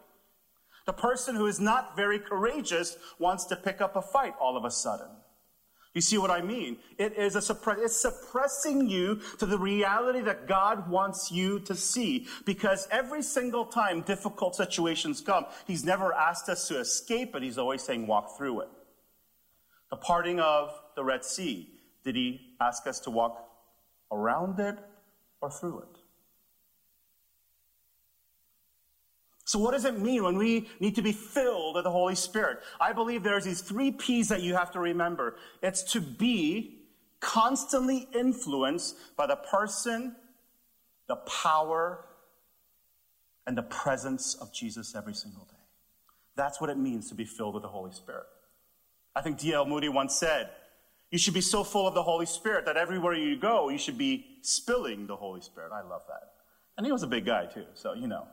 The 0.84 0.92
person 0.92 1.34
who 1.34 1.46
is 1.46 1.58
not 1.58 1.96
very 1.96 2.18
courageous 2.18 2.98
wants 3.18 3.46
to 3.46 3.56
pick 3.56 3.80
up 3.80 3.96
a 3.96 4.02
fight 4.02 4.34
all 4.38 4.58
of 4.58 4.66
a 4.66 4.70
sudden. 4.70 5.08
You 5.94 6.02
see 6.02 6.18
what 6.18 6.30
I 6.30 6.42
mean? 6.42 6.76
It 6.98 7.16
is 7.16 7.34
a 7.34 7.40
suppress, 7.40 7.78
it's 7.80 7.96
suppressing 7.96 8.90
you 8.90 9.22
to 9.38 9.46
the 9.46 9.58
reality 9.58 10.20
that 10.20 10.46
God 10.46 10.90
wants 10.90 11.32
you 11.32 11.60
to 11.60 11.74
see. 11.74 12.26
Because 12.44 12.86
every 12.90 13.22
single 13.22 13.64
time 13.64 14.02
difficult 14.02 14.54
situations 14.54 15.22
come, 15.22 15.46
He's 15.66 15.82
never 15.82 16.12
asked 16.12 16.50
us 16.50 16.68
to 16.68 16.78
escape 16.78 17.34
it. 17.34 17.42
He's 17.42 17.56
always 17.56 17.82
saying, 17.82 18.06
walk 18.06 18.36
through 18.36 18.60
it. 18.60 18.68
The 19.90 19.96
parting 19.96 20.40
of 20.40 20.78
the 20.94 21.04
Red 21.04 21.24
Sea, 21.24 21.70
did 22.04 22.16
He 22.16 22.54
ask 22.60 22.86
us 22.86 23.00
to 23.00 23.10
walk 23.10 23.44
around 24.10 24.58
it 24.60 24.78
or 25.40 25.50
through 25.50 25.80
it? 25.80 25.98
So 29.48 29.58
what 29.58 29.72
does 29.72 29.86
it 29.86 29.98
mean 29.98 30.24
when 30.24 30.36
we 30.36 30.68
need 30.78 30.94
to 30.96 31.02
be 31.02 31.12
filled 31.12 31.76
with 31.76 31.84
the 31.84 31.90
Holy 31.90 32.14
Spirit? 32.14 32.58
I 32.78 32.92
believe 32.92 33.22
there's 33.22 33.44
these 33.44 33.62
three 33.62 33.90
P's 33.90 34.28
that 34.28 34.42
you 34.42 34.54
have 34.54 34.70
to 34.72 34.78
remember. 34.78 35.36
It's 35.62 35.82
to 35.92 36.02
be 36.02 36.80
constantly 37.20 38.08
influenced 38.14 38.96
by 39.16 39.26
the 39.26 39.36
person, 39.36 40.14
the 41.06 41.16
power, 41.16 42.04
and 43.46 43.56
the 43.56 43.62
presence 43.62 44.34
of 44.34 44.52
Jesus 44.52 44.94
every 44.94 45.14
single 45.14 45.44
day. 45.44 45.56
That's 46.36 46.60
what 46.60 46.68
it 46.68 46.76
means 46.76 47.08
to 47.08 47.14
be 47.14 47.24
filled 47.24 47.54
with 47.54 47.62
the 47.62 47.70
Holy 47.70 47.92
Spirit. 47.92 48.26
I 49.16 49.22
think 49.22 49.38
D.L. 49.38 49.64
Moody 49.64 49.88
once 49.88 50.14
said, 50.14 50.50
you 51.10 51.18
should 51.18 51.34
be 51.34 51.40
so 51.40 51.64
full 51.64 51.86
of 51.86 51.94
the 51.94 52.02
Holy 52.02 52.26
Spirit 52.26 52.66
that 52.66 52.76
everywhere 52.76 53.14
you 53.14 53.36
go, 53.36 53.68
you 53.68 53.78
should 53.78 53.98
be 53.98 54.26
spilling 54.42 55.06
the 55.06 55.16
Holy 55.16 55.40
Spirit. 55.40 55.72
I 55.72 55.80
love 55.80 56.02
that. 56.08 56.32
And 56.76 56.86
he 56.86 56.92
was 56.92 57.02
a 57.02 57.06
big 57.06 57.24
guy 57.24 57.46
too, 57.46 57.64
so 57.74 57.94
you 57.94 58.06
know. 58.06 58.26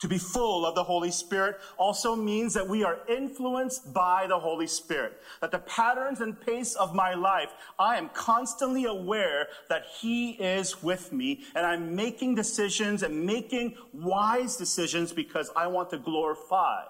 To 0.00 0.06
be 0.06 0.18
full 0.18 0.64
of 0.64 0.76
the 0.76 0.84
Holy 0.84 1.10
Spirit 1.10 1.56
also 1.76 2.14
means 2.14 2.54
that 2.54 2.68
we 2.68 2.84
are 2.84 2.98
influenced 3.08 3.92
by 3.92 4.26
the 4.28 4.38
Holy 4.38 4.68
Spirit. 4.68 5.20
That 5.40 5.50
the 5.50 5.58
patterns 5.58 6.20
and 6.20 6.40
pace 6.40 6.76
of 6.76 6.94
my 6.94 7.14
life, 7.14 7.48
I 7.80 7.96
am 7.96 8.08
constantly 8.10 8.84
aware 8.84 9.48
that 9.68 9.86
He 10.00 10.32
is 10.32 10.84
with 10.84 11.12
me 11.12 11.40
and 11.56 11.66
I'm 11.66 11.96
making 11.96 12.36
decisions 12.36 13.02
and 13.02 13.26
making 13.26 13.74
wise 13.92 14.56
decisions 14.56 15.12
because 15.12 15.50
I 15.56 15.66
want 15.66 15.90
to 15.90 15.98
glorify. 15.98 16.84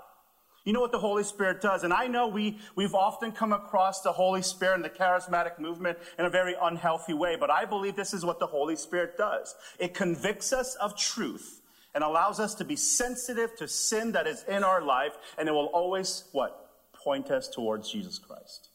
You 0.68 0.74
know 0.74 0.81
what 0.81 0.92
the 0.92 0.98
Holy 0.98 1.24
Spirit 1.24 1.62
does? 1.62 1.83
And 1.83 1.94
I 1.94 2.09
know 2.09 2.28
we, 2.28 2.59
we've 2.74 2.94
often 2.94 3.33
come 3.33 3.54
across 3.54 4.02
the 4.02 4.12
Holy 4.12 4.42
Spirit 4.42 4.74
and 4.74 4.85
the 4.85 4.90
charismatic 4.90 5.59
movement 5.59 5.96
in 6.18 6.26
a 6.26 6.28
very 6.28 6.54
unhealthy 6.61 7.14
way, 7.14 7.37
but 7.40 7.50
I 7.50 7.64
believe 7.64 7.96
this 7.96 8.12
is 8.12 8.22
what 8.22 8.38
the 8.38 8.48
Holy 8.48 8.76
Spirit 8.76 9.16
does. 9.16 9.54
It 9.78 9.94
convicts 9.94 10.52
us 10.52 10.74
of 10.74 10.94
truth 10.94 11.62
and 11.94 12.04
allows 12.04 12.38
us 12.38 12.54
to 12.57 12.66
be 12.66 12.76
sensitive 12.76 13.57
to 13.57 13.66
sin 13.66 14.12
that 14.12 14.26
is 14.26 14.44
in 14.46 14.62
our 14.62 14.83
life, 14.83 15.16
and 15.38 15.48
it 15.48 15.52
will 15.52 15.70
always, 15.72 16.24
what? 16.33 16.68
Point 16.92 17.31
us 17.31 17.48
towards 17.48 17.90
Jesus 17.90 18.18
Christ. 18.18 18.68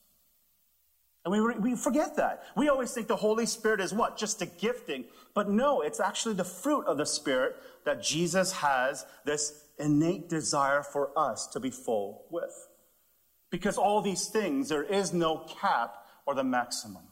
And 1.25 1.31
we, 1.31 1.41
we 1.59 1.75
forget 1.75 2.15
that. 2.15 2.41
We 2.57 2.69
always 2.69 2.91
think 2.91 3.07
the 3.07 3.17
Holy 3.17 3.45
Spirit 3.45 3.79
is 3.79 3.93
what? 3.93 4.17
Just 4.17 4.41
a 4.41 4.47
gifting. 4.47 5.05
But 5.35 5.47
no, 5.47 5.81
it's 5.81 5.99
actually 5.99 6.33
the 6.33 6.43
fruit 6.43 6.87
of 6.87 6.97
the 6.97 7.05
Spirit 7.05 7.55
that 7.85 8.01
Jesus 8.01 8.51
has 8.51 9.05
this 9.25 9.62
innate 9.79 10.29
desire 10.29 10.83
for 10.83 11.11
us 11.17 11.47
to 11.47 11.59
be 11.59 11.69
full 11.69 12.25
with. 12.29 12.67
Because 13.49 13.77
all 13.77 14.01
these 14.01 14.27
things, 14.27 14.69
there 14.69 14.83
is 14.83 15.13
no 15.13 15.45
cap 15.59 15.95
or 16.25 16.35
the 16.35 16.43
maximum. 16.43 17.03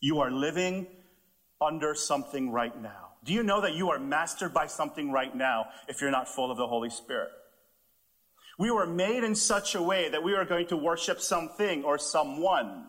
You 0.00 0.20
are 0.20 0.30
living 0.30 0.86
under 1.60 1.94
something 1.94 2.50
right 2.50 2.80
now. 2.80 3.08
Do 3.24 3.32
you 3.32 3.42
know 3.42 3.60
that 3.60 3.74
you 3.74 3.90
are 3.90 3.98
mastered 3.98 4.54
by 4.54 4.66
something 4.66 5.12
right 5.12 5.34
now 5.34 5.66
if 5.88 6.00
you're 6.00 6.10
not 6.10 6.28
full 6.28 6.50
of 6.50 6.56
the 6.56 6.66
Holy 6.66 6.88
Spirit? 6.88 7.30
We 8.58 8.70
were 8.70 8.86
made 8.86 9.24
in 9.24 9.34
such 9.34 9.74
a 9.74 9.82
way 9.82 10.08
that 10.08 10.22
we 10.22 10.34
are 10.34 10.44
going 10.44 10.66
to 10.68 10.76
worship 10.76 11.20
something 11.20 11.84
or 11.84 11.98
someone. 11.98 12.86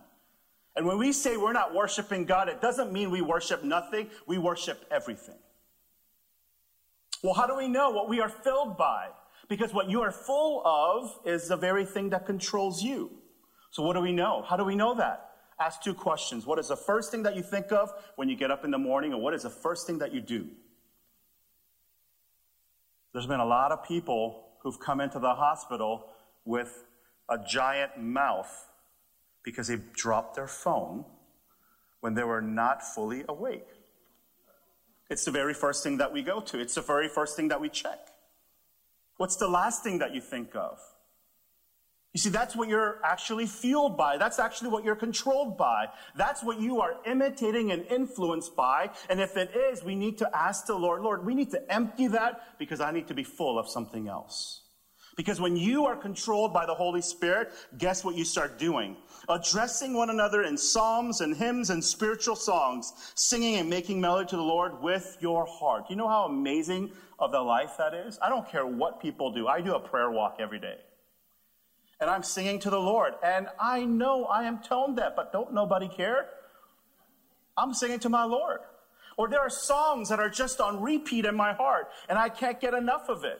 And 0.75 0.85
when 0.85 0.97
we 0.97 1.11
say 1.11 1.37
we're 1.37 1.53
not 1.53 1.73
worshiping 1.73 2.25
God, 2.25 2.47
it 2.49 2.61
doesn't 2.61 2.93
mean 2.93 3.11
we 3.11 3.21
worship 3.21 3.63
nothing, 3.63 4.09
we 4.25 4.37
worship 4.37 4.85
everything. 4.89 5.37
Well, 7.23 7.33
how 7.33 7.47
do 7.47 7.55
we 7.55 7.67
know 7.67 7.91
what 7.91 8.09
we 8.09 8.19
are 8.19 8.29
filled 8.29 8.77
by? 8.77 9.09
Because 9.47 9.73
what 9.73 9.89
you 9.89 10.01
are 10.01 10.11
full 10.11 10.61
of 10.65 11.19
is 11.25 11.47
the 11.47 11.57
very 11.57 11.85
thing 11.85 12.09
that 12.09 12.25
controls 12.25 12.81
you. 12.81 13.11
So, 13.69 13.83
what 13.83 13.93
do 13.93 14.01
we 14.01 14.11
know? 14.11 14.43
How 14.47 14.57
do 14.57 14.63
we 14.63 14.75
know 14.75 14.95
that? 14.95 15.31
ask 15.61 15.81
two 15.81 15.93
questions. 15.93 16.45
What 16.45 16.59
is 16.59 16.69
the 16.69 16.75
first 16.75 17.11
thing 17.11 17.23
that 17.23 17.35
you 17.35 17.43
think 17.43 17.71
of 17.71 17.91
when 18.15 18.27
you 18.27 18.35
get 18.35 18.51
up 18.51 18.65
in 18.65 18.71
the 18.71 18.77
morning, 18.77 19.13
and 19.13 19.21
what 19.21 19.33
is 19.33 19.43
the 19.43 19.49
first 19.49 19.85
thing 19.85 19.99
that 19.99 20.13
you 20.13 20.21
do? 20.21 20.47
There's 23.13 23.27
been 23.27 23.39
a 23.39 23.45
lot 23.45 23.71
of 23.71 23.83
people 23.83 24.47
who've 24.63 24.79
come 24.79 25.01
into 25.01 25.19
the 25.19 25.35
hospital 25.35 26.07
with 26.45 26.85
a 27.29 27.37
giant 27.37 27.99
mouth 27.99 28.67
because 29.43 29.67
they 29.67 29.77
dropped 29.93 30.35
their 30.35 30.47
phone 30.47 31.05
when 31.99 32.13
they 32.13 32.23
were 32.23 32.41
not 32.41 32.81
fully 32.81 33.23
awake. 33.29 33.67
It's 35.11 35.25
the 35.25 35.31
very 35.31 35.53
first 35.53 35.83
thing 35.83 35.97
that 35.97 36.13
we 36.13 36.23
go 36.23 36.39
to. 36.39 36.57
It's 36.57 36.75
the 36.75 36.81
very 36.81 37.09
first 37.09 37.35
thing 37.35 37.49
that 37.49 37.59
we 37.59 37.67
check. 37.67 37.99
What's 39.17 39.35
the 39.35 39.49
last 39.49 39.83
thing 39.83 39.99
that 39.99 40.15
you 40.15 40.21
think 40.21 40.55
of? 40.55 40.79
You 42.13 42.19
see, 42.21 42.29
that's 42.29 42.55
what 42.55 42.69
you're 42.69 43.01
actually 43.03 43.45
fueled 43.45 43.97
by. 43.97 44.17
That's 44.17 44.39
actually 44.39 44.69
what 44.69 44.85
you're 44.85 44.95
controlled 44.95 45.57
by. 45.57 45.87
That's 46.15 46.41
what 46.41 46.61
you 46.61 46.79
are 46.79 46.95
imitating 47.05 47.73
and 47.73 47.85
influenced 47.87 48.55
by. 48.55 48.91
And 49.09 49.19
if 49.19 49.35
it 49.35 49.53
is, 49.53 49.83
we 49.83 49.95
need 49.95 50.17
to 50.19 50.29
ask 50.33 50.65
the 50.65 50.75
Lord, 50.75 51.01
Lord, 51.01 51.25
we 51.25 51.35
need 51.35 51.51
to 51.51 51.61
empty 51.71 52.07
that 52.07 52.57
because 52.57 52.79
I 52.79 52.91
need 52.91 53.09
to 53.09 53.13
be 53.13 53.23
full 53.23 53.59
of 53.59 53.69
something 53.69 54.07
else. 54.07 54.61
Because 55.17 55.41
when 55.41 55.55
you 55.57 55.85
are 55.85 55.95
controlled 55.95 56.53
by 56.53 56.65
the 56.65 56.73
Holy 56.73 57.01
Spirit, 57.01 57.51
guess 57.77 58.03
what 58.03 58.15
you 58.15 58.23
start 58.23 58.57
doing? 58.57 58.95
Addressing 59.27 59.93
one 59.93 60.09
another 60.09 60.43
in 60.43 60.57
psalms 60.57 61.21
and 61.21 61.35
hymns 61.35 61.69
and 61.69 61.83
spiritual 61.83 62.35
songs, 62.35 62.93
singing 63.15 63.55
and 63.55 63.69
making 63.69 63.99
melody 63.99 64.29
to 64.29 64.35
the 64.37 64.41
Lord 64.41 64.81
with 64.81 65.17
your 65.19 65.45
heart. 65.45 65.85
You 65.89 65.95
know 65.95 66.07
how 66.07 66.25
amazing 66.25 66.91
of 67.19 67.31
the 67.31 67.41
life 67.41 67.73
that 67.77 67.93
is? 67.93 68.17
I 68.21 68.29
don't 68.29 68.49
care 68.49 68.65
what 68.65 69.01
people 69.01 69.31
do. 69.31 69.47
I 69.47 69.61
do 69.61 69.75
a 69.75 69.79
prayer 69.79 70.09
walk 70.09 70.37
every 70.39 70.59
day 70.59 70.77
and 72.01 72.09
I'm 72.09 72.23
singing 72.23 72.59
to 72.61 72.69
the 72.69 72.79
Lord. 72.79 73.13
And 73.23 73.47
I 73.59 73.85
know 73.85 74.25
I 74.25 74.43
am 74.43 74.59
tone 74.59 74.95
deaf, 74.95 75.13
but 75.15 75.31
don't 75.31 75.53
nobody 75.53 75.87
care? 75.87 76.25
I'm 77.55 77.73
singing 77.73 77.99
to 77.99 78.09
my 78.09 78.23
Lord. 78.23 78.59
Or 79.17 79.29
there 79.29 79.39
are 79.39 79.51
songs 79.51 80.09
that 80.09 80.19
are 80.19 80.29
just 80.29 80.59
on 80.59 80.81
repeat 80.81 81.25
in 81.25 81.35
my 81.35 81.53
heart, 81.53 81.89
and 82.09 82.17
I 82.17 82.29
can't 82.29 82.59
get 82.59 82.73
enough 82.73 83.07
of 83.07 83.23
it. 83.23 83.39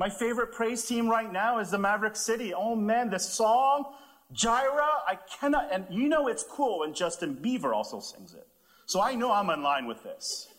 My 0.00 0.08
favorite 0.08 0.52
praise 0.52 0.86
team 0.86 1.10
right 1.10 1.30
now 1.30 1.58
is 1.58 1.70
the 1.72 1.78
Maverick 1.78 2.16
City. 2.16 2.54
Oh 2.54 2.74
man, 2.74 3.10
the 3.10 3.18
song, 3.18 3.84
Jireh, 4.32 5.02
I 5.06 5.18
cannot, 5.38 5.68
and 5.70 5.84
you 5.90 6.08
know 6.08 6.26
it's 6.28 6.42
cool 6.42 6.78
when 6.78 6.94
Justin 6.94 7.36
Bieber 7.36 7.74
also 7.74 8.00
sings 8.00 8.32
it. 8.32 8.46
So 8.86 9.02
I 9.02 9.14
know 9.14 9.30
I'm 9.30 9.50
in 9.50 9.62
line 9.62 9.86
with 9.86 10.02
this. 10.02 10.48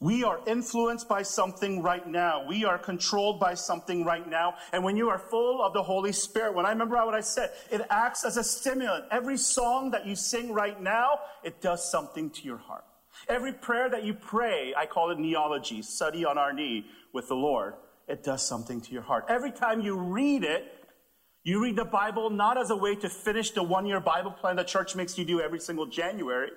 We 0.00 0.22
are 0.22 0.38
influenced 0.46 1.08
by 1.08 1.22
something 1.22 1.82
right 1.82 2.06
now. 2.06 2.46
We 2.46 2.66
are 2.66 2.76
controlled 2.78 3.40
by 3.40 3.54
something 3.54 4.04
right 4.04 4.28
now. 4.28 4.54
And 4.72 4.84
when 4.84 4.98
you 4.98 5.08
are 5.08 5.18
full 5.18 5.62
of 5.64 5.72
the 5.72 5.82
Holy 5.82 6.12
Spirit, 6.12 6.54
when 6.54 6.66
I 6.66 6.70
remember 6.70 6.96
what 7.06 7.14
I 7.14 7.22
said, 7.22 7.52
it 7.70 7.80
acts 7.88 8.22
as 8.22 8.36
a 8.36 8.44
stimulant. 8.44 9.06
Every 9.10 9.38
song 9.38 9.92
that 9.92 10.04
you 10.04 10.14
sing 10.14 10.52
right 10.52 10.78
now, 10.78 11.20
it 11.42 11.62
does 11.62 11.90
something 11.90 12.28
to 12.30 12.42
your 12.42 12.58
heart. 12.58 12.84
Every 13.28 13.52
prayer 13.52 13.88
that 13.90 14.04
you 14.04 14.14
pray, 14.14 14.74
I 14.76 14.86
call 14.86 15.10
it 15.10 15.18
kneeology, 15.18 15.84
study 15.84 16.24
on 16.24 16.38
our 16.38 16.52
knee 16.52 16.86
with 17.12 17.28
the 17.28 17.34
Lord, 17.34 17.74
it 18.06 18.22
does 18.22 18.46
something 18.46 18.80
to 18.82 18.92
your 18.92 19.02
heart. 19.02 19.26
Every 19.28 19.50
time 19.50 19.80
you 19.80 19.96
read 19.96 20.44
it, 20.44 20.64
you 21.42 21.62
read 21.62 21.76
the 21.76 21.84
Bible 21.84 22.30
not 22.30 22.58
as 22.58 22.70
a 22.70 22.76
way 22.76 22.94
to 22.96 23.08
finish 23.08 23.50
the 23.50 23.62
one 23.62 23.86
year 23.86 24.00
Bible 24.00 24.30
plan 24.30 24.56
the 24.56 24.64
church 24.64 24.96
makes 24.96 25.18
you 25.18 25.24
do 25.24 25.40
every 25.40 25.60
single 25.60 25.86
January, 25.86 26.50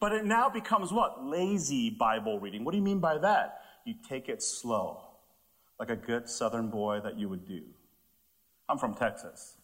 but 0.00 0.12
it 0.12 0.24
now 0.24 0.48
becomes 0.48 0.92
what? 0.92 1.24
Lazy 1.24 1.90
Bible 1.90 2.38
reading. 2.38 2.64
What 2.64 2.72
do 2.72 2.78
you 2.78 2.84
mean 2.84 3.00
by 3.00 3.18
that? 3.18 3.60
You 3.86 3.94
take 4.08 4.28
it 4.28 4.42
slow, 4.42 5.00
like 5.78 5.90
a 5.90 5.96
good 5.96 6.28
southern 6.28 6.68
boy 6.68 7.00
that 7.02 7.18
you 7.18 7.28
would 7.28 7.46
do. 7.46 7.62
I'm 8.68 8.78
from 8.78 8.94
Texas, 8.94 9.56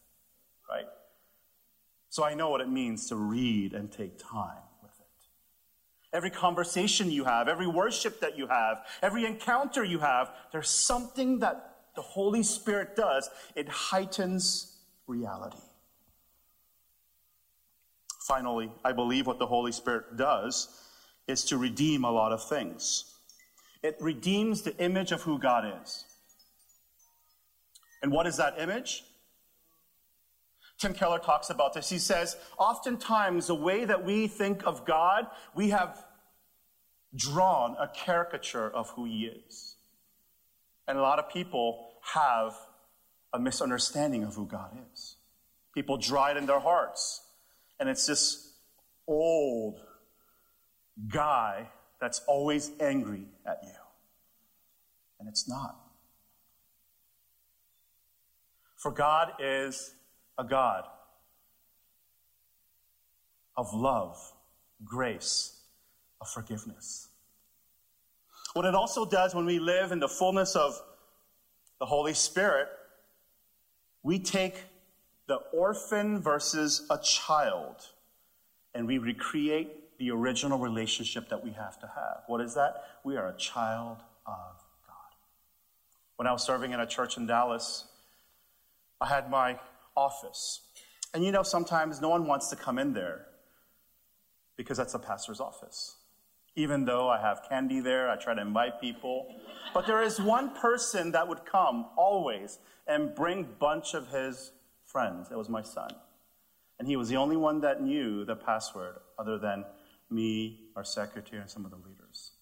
right? 0.70 0.87
So 2.09 2.24
I 2.24 2.35
know 2.35 2.50
what 2.50 2.61
it 2.61 2.68
means 2.68 3.09
to 3.09 3.16
read 3.16 3.72
and 3.72 3.90
take 3.90 4.18
time. 4.18 4.62
Every 6.12 6.30
conversation 6.30 7.10
you 7.10 7.24
have, 7.24 7.46
every 7.46 7.68
worship 7.68 8.20
that 8.20 8.36
you 8.36 8.48
have, 8.48 8.84
every 9.02 9.24
encounter 9.24 9.84
you 9.84 10.00
have, 10.00 10.32
there's 10.52 10.68
something 10.68 11.38
that 11.38 11.76
the 11.94 12.02
Holy 12.02 12.42
Spirit 12.42 12.96
does. 12.96 13.30
It 13.54 13.68
heightens 13.68 14.78
reality. 15.06 15.58
Finally, 18.26 18.70
I 18.84 18.92
believe 18.92 19.26
what 19.26 19.38
the 19.38 19.46
Holy 19.46 19.72
Spirit 19.72 20.16
does 20.16 20.68
is 21.26 21.44
to 21.46 21.58
redeem 21.58 22.04
a 22.04 22.10
lot 22.10 22.32
of 22.32 22.42
things. 22.48 23.16
It 23.82 23.96
redeems 24.00 24.62
the 24.62 24.76
image 24.78 25.12
of 25.12 25.22
who 25.22 25.38
God 25.38 25.72
is. 25.82 26.04
And 28.02 28.12
what 28.12 28.26
is 28.26 28.36
that 28.36 28.58
image? 28.58 29.04
Tim 30.80 30.94
Keller 30.94 31.18
talks 31.18 31.50
about 31.50 31.74
this. 31.74 31.90
He 31.90 31.98
says, 31.98 32.36
oftentimes 32.58 33.46
the 33.46 33.54
way 33.54 33.84
that 33.84 34.02
we 34.02 34.26
think 34.26 34.66
of 34.66 34.86
God, 34.86 35.26
we 35.54 35.70
have 35.70 36.02
drawn 37.14 37.76
a 37.78 37.86
caricature 37.86 38.68
of 38.70 38.88
who 38.90 39.04
he 39.04 39.26
is. 39.26 39.76
And 40.88 40.96
a 40.96 41.02
lot 41.02 41.18
of 41.18 41.28
people 41.28 41.90
have 42.14 42.54
a 43.34 43.38
misunderstanding 43.38 44.24
of 44.24 44.34
who 44.34 44.46
God 44.46 44.70
is. 44.90 45.16
People 45.74 45.98
draw 45.98 46.30
it 46.30 46.38
in 46.38 46.46
their 46.46 46.60
hearts. 46.60 47.20
And 47.78 47.86
it's 47.88 48.06
this 48.06 48.54
old 49.06 49.80
guy 51.12 51.68
that's 52.00 52.22
always 52.26 52.70
angry 52.80 53.26
at 53.44 53.60
you. 53.62 53.70
And 55.18 55.28
it's 55.28 55.46
not. 55.46 55.76
For 58.76 58.90
God 58.90 59.32
is 59.38 59.92
a 60.40 60.44
God 60.44 60.85
of 63.57 63.74
love, 63.74 64.18
grace, 64.83 65.61
of 66.18 66.29
forgiveness. 66.29 67.09
What 68.55 68.64
it 68.64 68.74
also 68.74 69.05
does 69.05 69.35
when 69.35 69.44
we 69.44 69.59
live 69.59 69.92
in 69.92 70.00
the 70.00 70.09
fullness 70.09 70.57
of 70.57 70.81
the 71.79 71.85
Holy 71.85 72.14
Spirit, 72.14 72.68
we 74.03 74.18
take 74.18 74.64
the 75.29 75.37
orphan 75.53 76.22
versus 76.22 76.87
a 76.88 76.98
child 76.98 77.76
and 78.74 78.87
we 78.87 78.96
recreate 78.96 79.98
the 79.98 80.11
original 80.11 80.59
relationship 80.59 81.29
that 81.29 81.44
we 81.44 81.50
have 81.50 81.79
to 81.81 81.87
have. 81.87 82.22
What 82.29 82.40
is 82.40 82.55
that? 82.55 82.85
We 83.05 83.18
are 83.18 83.29
a 83.29 83.37
child 83.37 83.98
of 84.26 84.57
God. 84.87 85.14
When 86.16 86.26
I 86.26 86.33
was 86.33 86.42
serving 86.42 86.72
in 86.72 86.81
a 86.81 86.87
church 86.87 87.18
in 87.18 87.26
Dallas, 87.26 87.85
I 89.03 89.07
had 89.07 89.31
my 89.31 89.59
office. 89.96 90.61
And 91.12 91.24
you 91.24 91.33
know, 91.33 91.42
sometimes 91.42 92.00
no 92.00 92.09
one 92.09 92.26
wants 92.26 92.48
to 92.48 92.57
come 92.57 92.79
in 92.79 92.92
there 92.92 93.26
because 94.57 94.76
that's 94.76 94.94
a 94.94 94.98
pastor's 94.98 95.40
office. 95.40 95.96
Even 96.57 96.85
though 96.85 97.09
I 97.09 97.20
have 97.20 97.42
candy 97.48 97.81
there, 97.81 98.11
I 98.11 98.16
try 98.16 98.35
to 98.35 98.40
invite 98.40 98.81
people. 98.81 99.26
But 99.72 99.87
there 99.87 100.03
is 100.03 100.20
one 100.20 100.55
person 100.55 101.12
that 101.12 101.29
would 101.29 101.44
come 101.44 101.87
always 101.96 102.59
and 102.87 103.14
bring 103.14 103.48
bunch 103.59 103.94
of 103.94 104.09
his 104.09 104.53
friends. 104.85 105.29
It 105.31 105.38
was 105.38 105.48
my 105.48 105.62
son. 105.62 105.90
And 106.79 106.88
he 106.88 106.96
was 106.96 107.09
the 107.09 107.16
only 107.16 107.37
one 107.37 107.61
that 107.61 107.83
knew 107.83 108.24
the 108.24 108.35
password 108.35 108.96
other 109.18 109.38
than 109.38 109.64
me, 110.11 110.70
our 110.76 110.85
secretary, 110.85 111.40
and 111.40 111.50
some 111.50 111.64
of 111.64 111.70
the 111.70 111.76
leaders. 111.76 112.33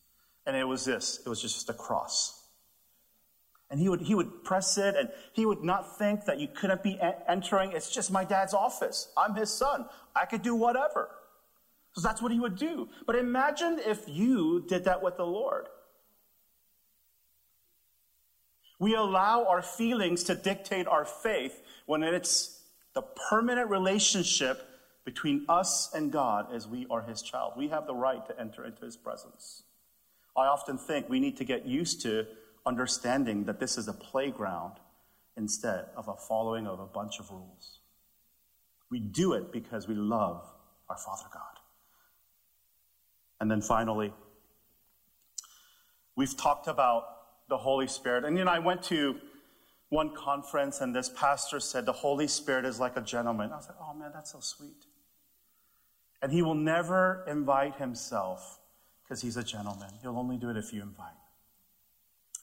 And 0.47 0.57
it 0.57 0.65
was 0.65 0.85
this, 0.85 1.21
it 1.25 1.29
was 1.29 1.43
just 1.43 1.69
a 1.69 1.75
cross. 1.75 2.38
And 3.71 3.79
he 3.79 3.89
would, 3.89 4.01
he 4.01 4.15
would 4.15 4.45
press 4.45 4.79
it 4.79 4.97
and 4.97 5.11
he 5.33 5.45
would 5.45 5.63
not 5.63 5.99
think 5.99 6.25
that 6.25 6.41
you 6.41 6.49
couldn't 6.49 6.83
be 6.83 6.99
entering. 7.29 7.73
It's 7.73 7.91
just 7.91 8.11
my 8.11 8.25
dad's 8.25 8.55
office. 8.55 9.09
I'm 9.17 9.35
his 9.35 9.51
son. 9.51 9.87
I 10.17 10.25
could 10.25 10.43
do 10.43 10.55
whatever. 10.55 11.11
So 11.93 12.01
that's 12.01 12.23
what 12.23 12.33
he 12.33 12.41
would 12.41 12.57
do. 12.57 12.89
But 13.07 13.17
imagine 13.17 13.79
if 13.85 14.09
you 14.09 14.65
did 14.67 14.85
that 14.85 15.03
with 15.03 15.17
the 15.17 15.27
Lord. 15.27 15.67
We 18.79 18.95
allow 18.95 19.45
our 19.47 19.61
feelings 19.61 20.25
to 20.25 20.35
dictate 20.35 20.87
our 20.87 21.05
faith 21.05 21.61
when 21.87 22.03
it's 22.03 22.63
the 22.95 23.03
permanent 23.03 23.69
relationship 23.69 24.63
between 25.05 25.45
us 25.49 25.91
and 25.93 26.13
God 26.13 26.55
as 26.55 26.67
we 26.67 26.87
are 26.89 27.03
his 27.03 27.23
child. 27.23 27.55
We 27.57 27.69
have 27.69 27.87
the 27.87 27.95
right 27.95 28.25
to 28.27 28.39
enter 28.39 28.65
into 28.65 28.85
his 28.85 28.97
presence. 28.97 29.63
I 30.37 30.47
often 30.47 30.79
think 30.79 31.09
we 31.09 31.19
need 31.19 31.37
to 31.39 31.45
get 31.45 31.67
used 31.67 32.03
to 32.03 32.27
understanding 32.67 33.45
that 33.45 33.61
this 33.61 33.79
is 33.79 33.89
a 33.89 33.93
playground 33.93 34.75
instead 35.37 35.87
of 35.97 36.09
a 36.09 36.15
following 36.15 36.67
of 36.67 36.81
a 36.81 36.87
bunch 36.87 37.21
of 37.21 37.31
rules. 37.31 37.79
We 38.91 39.01
do 39.01 39.35
it 39.35 39.53
because 39.53 39.87
we 39.87 39.95
love 39.95 40.43
our 40.89 40.97
Father 40.97 41.27
God. 41.33 41.43
And 43.41 43.51
then 43.51 43.61
finally, 43.61 44.13
we've 46.17 46.37
talked 46.37 46.67
about 46.67 47.05
the 47.49 47.59
Holy 47.59 47.87
Spirit. 47.87 48.25
And 48.25 48.37
you 48.37 48.45
know, 48.45 48.51
I 48.51 48.59
went 48.59 48.83
to 48.85 49.17
one 49.91 50.15
conference 50.15 50.81
and 50.81 50.95
this 50.95 51.09
pastor 51.09 51.61
said, 51.61 51.87
The 51.87 51.93
Holy 51.93 52.29
Spirit 52.29 52.65
is 52.65 52.81
like 52.81 52.97
a 52.97 53.01
gentleman. 53.01 53.53
I 53.53 53.57
was 53.57 53.69
like, 53.69 53.79
Oh 53.81 53.95
man, 53.95 54.11
that's 54.13 54.33
so 54.33 54.41
sweet. 54.41 54.85
And 56.21 56.33
he 56.33 56.43
will 56.43 56.55
never 56.55 57.25
invite 57.29 57.77
himself 57.77 58.59
because 59.03 59.23
he's 59.23 59.37
a 59.37 59.45
gentleman. 59.45 59.91
He'll 60.03 60.19
only 60.19 60.37
do 60.37 60.51
it 60.51 60.57
if 60.57 60.73
you 60.73 60.83
invite. 60.83 61.13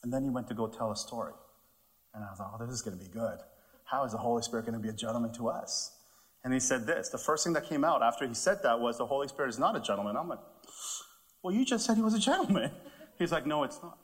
And 0.05 0.13
then 0.13 0.23
he 0.23 0.29
went 0.29 0.47
to 0.49 0.53
go 0.53 0.67
tell 0.67 0.91
a 0.91 0.95
story. 0.95 1.33
And 2.13 2.23
I 2.23 2.27
was 2.29 2.39
like, 2.39 2.47
Oh, 2.53 2.63
this 2.63 2.71
is 2.75 2.83
going 2.83 2.95
to 2.95 3.03
be 3.03 3.09
good. 3.09 3.39
How 3.85 4.05
is 4.05 4.11
the 4.11 4.19
Holy 4.19 4.43
Spirit 4.43 4.67
going 4.67 4.75
to 4.75 4.79
be 4.79 4.89
a 4.89 4.93
gentleman 4.93 5.33
to 5.33 5.47
us? 5.47 5.97
And 6.43 6.53
he 6.53 6.59
said 6.59 6.85
this. 6.85 7.09
The 7.09 7.17
first 7.17 7.43
thing 7.43 7.53
that 7.53 7.67
came 7.67 7.83
out 7.83 8.03
after 8.03 8.27
he 8.27 8.35
said 8.35 8.59
that 8.61 8.79
was, 8.79 8.99
The 8.99 9.07
Holy 9.07 9.27
Spirit 9.27 9.49
is 9.49 9.57
not 9.57 9.75
a 9.75 9.79
gentleman. 9.79 10.15
I'm 10.15 10.29
like, 10.29 10.37
well, 11.41 11.55
you 11.55 11.65
just 11.65 11.87
said 11.87 11.97
he 11.97 12.03
was 12.03 12.13
a 12.13 12.19
gentleman. 12.19 12.69
He's 13.17 13.31
like, 13.31 13.47
No, 13.47 13.63
it's 13.63 13.81
not. 13.81 13.97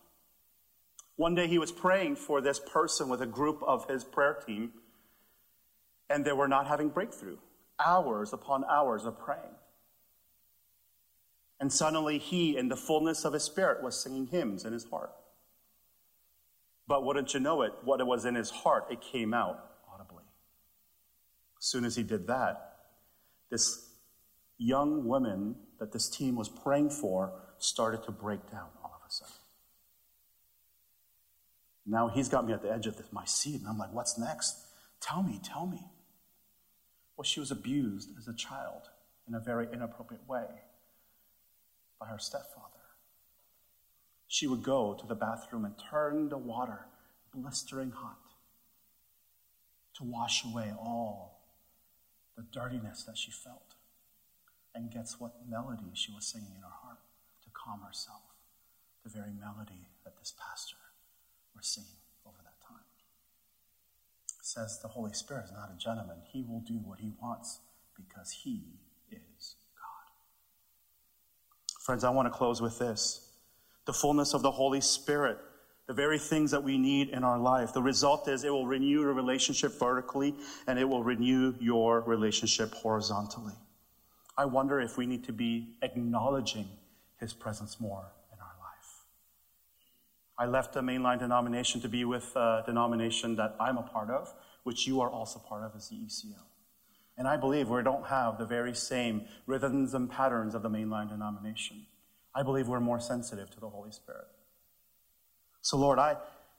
One 1.17 1.35
day 1.35 1.45
he 1.45 1.59
was 1.59 1.71
praying 1.71 2.15
for 2.15 2.41
this 2.41 2.59
person 2.59 3.07
with 3.07 3.21
a 3.21 3.27
group 3.27 3.61
of 3.61 3.87
his 3.87 4.03
prayer 4.03 4.41
team, 4.43 4.71
and 6.09 6.25
they 6.25 6.33
were 6.33 6.47
not 6.47 6.65
having 6.65 6.89
breakthrough. 6.89 7.37
Hours 7.79 8.33
upon 8.33 8.63
hours 8.65 9.05
of 9.05 9.19
praying. 9.19 9.53
And 11.59 11.71
suddenly 11.71 12.17
he, 12.17 12.57
in 12.57 12.69
the 12.69 12.75
fullness 12.75 13.23
of 13.23 13.33
his 13.33 13.43
spirit, 13.43 13.83
was 13.83 14.01
singing 14.01 14.25
hymns 14.25 14.65
in 14.65 14.73
his 14.73 14.85
heart. 14.85 15.11
But 16.87 17.05
wouldn't 17.05 17.33
you 17.33 17.39
know 17.39 17.61
it, 17.61 17.73
what 17.83 17.99
it 17.99 18.07
was 18.07 18.25
in 18.25 18.35
his 18.35 18.49
heart, 18.49 18.85
it 18.89 19.01
came 19.01 19.33
out 19.33 19.59
audibly. 19.93 20.23
As 21.57 21.65
soon 21.65 21.85
as 21.85 21.95
he 21.95 22.03
did 22.03 22.27
that, 22.27 22.77
this 23.49 23.89
young 24.57 25.05
woman 25.05 25.55
that 25.79 25.91
this 25.91 26.09
team 26.09 26.35
was 26.35 26.49
praying 26.49 26.89
for 26.89 27.33
started 27.57 28.03
to 28.03 28.11
break 28.11 28.49
down 28.51 28.67
all 28.83 28.93
of 28.95 29.07
a 29.07 29.11
sudden. 29.11 29.33
Now 31.85 32.07
he's 32.07 32.29
got 32.29 32.45
me 32.45 32.53
at 32.53 32.61
the 32.61 32.71
edge 32.71 32.87
of 32.87 32.95
my 33.11 33.25
seat, 33.25 33.59
and 33.59 33.67
I'm 33.67 33.77
like, 33.77 33.93
what's 33.93 34.17
next? 34.17 34.55
Tell 35.01 35.23
me, 35.23 35.39
tell 35.43 35.65
me. 35.65 35.81
Well, 37.17 37.23
she 37.23 37.39
was 37.39 37.51
abused 37.51 38.09
as 38.17 38.27
a 38.27 38.33
child 38.35 38.89
in 39.27 39.33
a 39.33 39.39
very 39.39 39.67
inappropriate 39.71 40.27
way 40.27 40.45
by 41.99 42.07
her 42.07 42.19
stepfather. 42.19 42.80
She 44.31 44.47
would 44.47 44.63
go 44.63 44.93
to 44.93 45.05
the 45.05 45.13
bathroom 45.13 45.65
and 45.65 45.75
turn 45.77 46.29
the 46.29 46.37
water 46.37 46.85
blistering 47.35 47.91
hot 47.91 48.21
to 49.95 50.05
wash 50.05 50.45
away 50.45 50.71
all 50.79 51.41
the 52.37 52.43
dirtiness 52.43 53.03
that 53.03 53.17
she 53.17 53.29
felt. 53.29 53.75
And 54.73 54.89
guess 54.89 55.17
what 55.19 55.33
melody 55.49 55.91
she 55.95 56.13
was 56.13 56.25
singing 56.25 56.53
in 56.55 56.61
her 56.61 56.77
heart 56.81 56.99
to 57.43 57.49
calm 57.51 57.81
herself? 57.85 58.21
The 59.03 59.09
very 59.09 59.33
melody 59.37 59.89
that 60.05 60.17
this 60.17 60.33
pastor 60.39 60.77
was 61.53 61.67
singing 61.67 61.99
over 62.25 62.37
that 62.41 62.65
time. 62.65 62.85
Says 64.41 64.79
the 64.81 64.87
Holy 64.87 65.11
Spirit 65.11 65.47
is 65.47 65.51
not 65.51 65.73
a 65.75 65.77
gentleman. 65.77 66.19
He 66.31 66.41
will 66.41 66.61
do 66.61 66.75
what 66.75 67.01
he 67.01 67.11
wants 67.21 67.59
because 67.97 68.31
he 68.31 68.61
is 69.11 69.55
God. 69.75 70.07
Friends, 71.81 72.05
I 72.05 72.11
want 72.11 72.31
to 72.31 72.37
close 72.37 72.61
with 72.61 72.79
this. 72.79 73.27
The 73.85 73.93
fullness 73.93 74.33
of 74.33 74.41
the 74.41 74.51
Holy 74.51 74.81
Spirit, 74.81 75.37
the 75.87 75.93
very 75.93 76.19
things 76.19 76.51
that 76.51 76.63
we 76.63 76.77
need 76.77 77.09
in 77.09 77.23
our 77.23 77.39
life. 77.39 77.73
The 77.73 77.81
result 77.81 78.27
is 78.27 78.43
it 78.43 78.49
will 78.49 78.67
renew 78.67 79.01
your 79.01 79.13
relationship 79.13 79.77
vertically 79.77 80.35
and 80.67 80.79
it 80.79 80.85
will 80.85 81.03
renew 81.03 81.55
your 81.59 82.01
relationship 82.01 82.73
horizontally. 82.73 83.53
I 84.37 84.45
wonder 84.45 84.79
if 84.79 84.97
we 84.97 85.05
need 85.05 85.25
to 85.25 85.33
be 85.33 85.75
acknowledging 85.81 86.67
His 87.19 87.33
presence 87.33 87.79
more 87.79 88.13
in 88.31 88.39
our 88.39 88.55
life. 88.59 89.05
I 90.37 90.45
left 90.45 90.73
the 90.73 90.81
mainline 90.81 91.19
denomination 91.19 91.81
to 91.81 91.89
be 91.89 92.05
with 92.05 92.35
a 92.35 92.63
denomination 92.65 93.35
that 93.35 93.55
I'm 93.59 93.77
a 93.77 93.83
part 93.83 94.09
of, 94.09 94.33
which 94.63 94.87
you 94.87 95.01
are 95.01 95.09
also 95.09 95.39
part 95.39 95.63
of 95.63 95.75
as 95.75 95.89
the 95.89 95.95
ECO. 95.95 96.39
And 97.17 97.27
I 97.27 97.35
believe 97.35 97.69
we 97.69 97.83
don't 97.83 98.07
have 98.07 98.37
the 98.37 98.45
very 98.45 98.73
same 98.73 99.25
rhythms 99.45 99.93
and 99.93 100.09
patterns 100.09 100.55
of 100.55 100.61
the 100.61 100.69
mainline 100.69 101.09
denomination. 101.09 101.85
I 102.33 102.43
believe 102.43 102.67
we're 102.67 102.79
more 102.79 102.99
sensitive 102.99 103.49
to 103.51 103.59
the 103.59 103.69
Holy 103.69 103.91
Spirit. 103.91 104.27
So, 105.61 105.77
Lord, 105.77 105.99
I 105.99 106.17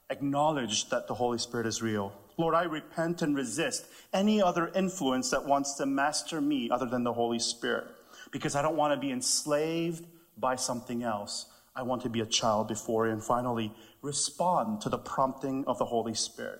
acknowledge 0.09 0.89
that 0.89 1.07
the 1.07 1.13
Holy 1.13 1.37
Spirit 1.37 1.67
is 1.67 1.81
real. 1.81 2.13
Lord, 2.37 2.55
I 2.55 2.63
repent 2.63 3.21
and 3.21 3.35
resist 3.35 3.85
any 4.11 4.41
other 4.41 4.71
influence 4.75 5.29
that 5.31 5.45
wants 5.45 5.75
to 5.75 5.85
master 5.85 6.41
me 6.41 6.69
other 6.69 6.85
than 6.85 7.03
the 7.03 7.13
Holy 7.13 7.39
Spirit 7.39 7.85
because 8.31 8.55
I 8.55 8.61
don't 8.61 8.77
want 8.77 8.93
to 8.93 8.99
be 8.99 9.11
enslaved 9.11 10.05
by 10.37 10.55
something 10.55 11.03
else. 11.03 11.45
I 11.75 11.83
want 11.83 12.01
to 12.03 12.09
be 12.09 12.21
a 12.21 12.25
child 12.25 12.67
before. 12.67 13.07
And 13.07 13.23
finally, 13.23 13.73
respond 14.01 14.81
to 14.81 14.89
the 14.89 14.97
prompting 14.97 15.65
of 15.65 15.77
the 15.77 15.85
Holy 15.85 16.13
Spirit 16.13 16.59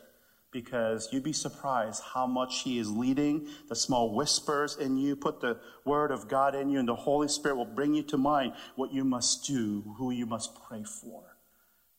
because 0.53 1.09
you'd 1.11 1.23
be 1.23 1.33
surprised 1.33 2.01
how 2.13 2.27
much 2.27 2.61
He 2.61 2.79
is 2.79 2.89
leading 2.89 3.49
the 3.67 3.75
small 3.75 4.15
whispers 4.15 4.77
in 4.77 4.95
you. 4.95 5.15
Put 5.15 5.41
the 5.41 5.59
Word 5.83 6.11
of 6.11 6.29
God 6.29 6.55
in 6.55 6.69
you, 6.69 6.79
and 6.79 6.87
the 6.87 6.95
Holy 6.95 7.27
Spirit 7.27 7.57
will 7.57 7.65
bring 7.65 7.93
you 7.93 8.03
to 8.03 8.17
mind 8.17 8.53
what 8.75 8.93
you 8.93 9.03
must 9.03 9.45
do, 9.45 9.95
who 9.97 10.11
you 10.11 10.25
must 10.25 10.63
pray 10.63 10.83
for. 10.83 11.35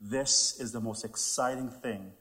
This 0.00 0.58
is 0.60 0.72
the 0.72 0.80
most 0.80 1.04
exciting 1.04 1.68
thing 1.68 2.12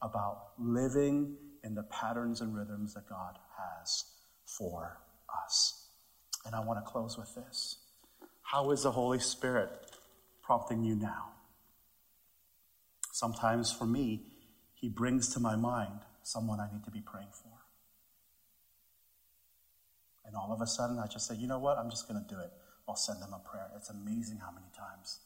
about 0.00 0.52
living 0.58 1.36
in 1.62 1.74
the 1.74 1.84
patterns 1.84 2.40
and 2.40 2.56
rhythms 2.56 2.94
that 2.94 3.08
God 3.08 3.38
has 3.56 4.04
for 4.44 4.98
us. 5.44 5.86
And 6.44 6.54
I 6.54 6.60
want 6.60 6.84
to 6.84 6.90
close 6.90 7.16
with 7.16 7.34
this. 7.34 7.76
How 8.42 8.70
is 8.70 8.82
the 8.82 8.90
Holy 8.90 9.20
Spirit 9.20 9.70
prompting 10.42 10.84
you 10.84 10.96
now? 10.96 11.28
Sometimes 13.12 13.70
for 13.72 13.84
me, 13.86 14.22
He 14.82 14.88
brings 14.88 15.32
to 15.34 15.40
my 15.40 15.54
mind 15.54 16.00
someone 16.24 16.58
I 16.58 16.66
need 16.70 16.84
to 16.84 16.90
be 16.90 17.00
praying 17.00 17.30
for. 17.30 17.52
And 20.26 20.34
all 20.34 20.52
of 20.52 20.60
a 20.60 20.66
sudden, 20.66 20.98
I 20.98 21.06
just 21.06 21.26
say, 21.26 21.36
you 21.36 21.46
know 21.46 21.60
what? 21.60 21.78
I'm 21.78 21.88
just 21.88 22.08
going 22.08 22.22
to 22.22 22.34
do 22.34 22.40
it. 22.40 22.50
I'll 22.88 22.96
send 22.96 23.22
them 23.22 23.32
a 23.32 23.38
prayer. 23.48 23.70
It's 23.76 23.90
amazing 23.90 24.38
how 24.38 24.50
many 24.50 24.66
times 24.76 25.20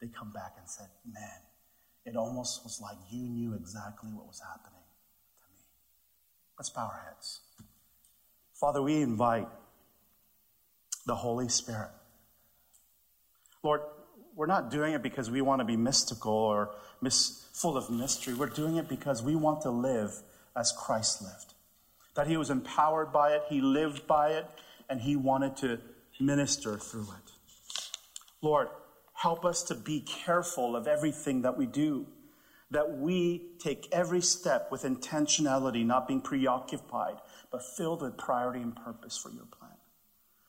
they 0.00 0.08
come 0.08 0.32
back 0.32 0.54
and 0.58 0.66
said, 0.68 0.86
man, 1.06 1.40
it 2.06 2.16
almost 2.16 2.64
was 2.64 2.80
like 2.80 2.96
you 3.10 3.28
knew 3.28 3.54
exactly 3.54 4.10
what 4.10 4.26
was 4.26 4.40
happening 4.40 4.80
to 5.36 5.44
me. 5.52 5.60
Let's 6.58 6.70
bow 6.70 6.86
our 6.86 7.02
heads. 7.06 7.40
Father, 8.54 8.80
we 8.80 9.02
invite 9.02 9.48
the 11.04 11.16
Holy 11.16 11.48
Spirit. 11.50 11.90
Lord, 13.62 13.82
we're 14.34 14.46
not 14.46 14.70
doing 14.70 14.94
it 14.94 15.02
because 15.02 15.30
we 15.30 15.40
want 15.40 15.60
to 15.60 15.64
be 15.64 15.76
mystical 15.76 16.32
or 16.32 16.74
mis- 17.00 17.46
full 17.52 17.76
of 17.76 17.90
mystery. 17.90 18.34
We're 18.34 18.46
doing 18.46 18.76
it 18.76 18.88
because 18.88 19.22
we 19.22 19.34
want 19.34 19.62
to 19.62 19.70
live 19.70 20.14
as 20.56 20.72
Christ 20.72 21.22
lived. 21.22 21.54
That 22.14 22.26
he 22.26 22.36
was 22.36 22.50
empowered 22.50 23.12
by 23.12 23.32
it, 23.32 23.42
he 23.48 23.60
lived 23.60 24.06
by 24.06 24.32
it, 24.32 24.46
and 24.88 25.00
he 25.00 25.16
wanted 25.16 25.56
to 25.58 25.80
minister 26.20 26.76
through 26.76 27.02
it. 27.02 27.32
Lord, 28.42 28.68
Help 29.22 29.44
us 29.44 29.62
to 29.62 29.76
be 29.76 30.00
careful 30.00 30.74
of 30.74 30.88
everything 30.88 31.42
that 31.42 31.56
we 31.56 31.64
do, 31.64 32.08
that 32.72 32.98
we 32.98 33.52
take 33.60 33.86
every 33.92 34.20
step 34.20 34.66
with 34.72 34.82
intentionality, 34.82 35.86
not 35.86 36.08
being 36.08 36.20
preoccupied, 36.20 37.14
but 37.52 37.62
filled 37.62 38.02
with 38.02 38.18
priority 38.18 38.60
and 38.60 38.74
purpose 38.74 39.16
for 39.16 39.30
your 39.30 39.44
plan. 39.44 39.76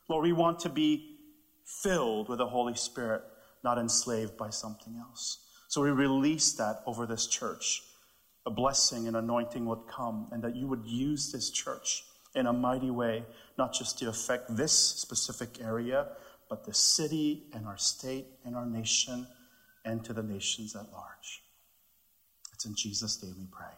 Lord, 0.08 0.24
we 0.24 0.32
want 0.32 0.58
to 0.60 0.68
be 0.68 1.18
filled 1.64 2.28
with 2.28 2.38
the 2.38 2.48
Holy 2.48 2.74
Spirit, 2.74 3.22
not 3.64 3.78
enslaved 3.78 4.36
by 4.36 4.50
something 4.50 4.96
else. 4.96 5.38
So 5.68 5.82
we 5.82 5.90
release 5.90 6.52
that 6.52 6.82
over 6.86 7.06
this 7.06 7.26
church. 7.26 7.82
A 8.46 8.50
blessing 8.50 9.08
and 9.08 9.16
anointing 9.16 9.64
would 9.66 9.88
come, 9.88 10.28
and 10.30 10.42
that 10.44 10.54
you 10.54 10.66
would 10.66 10.84
use 10.84 11.32
this 11.32 11.50
church 11.50 12.04
in 12.34 12.46
a 12.46 12.52
mighty 12.52 12.90
way, 12.90 13.24
not 13.56 13.72
just 13.72 13.98
to 13.98 14.08
affect 14.08 14.54
this 14.54 14.72
specific 14.72 15.60
area, 15.60 16.08
but 16.50 16.64
the 16.64 16.74
city 16.74 17.44
and 17.54 17.66
our 17.66 17.78
state 17.78 18.26
and 18.44 18.54
our 18.54 18.66
nation 18.66 19.26
and 19.84 20.04
to 20.04 20.12
the 20.12 20.22
nations 20.22 20.76
at 20.76 20.92
large. 20.92 21.42
It's 22.52 22.66
in 22.66 22.74
Jesus' 22.76 23.22
name 23.22 23.34
we 23.38 23.46
pray. 23.50 23.72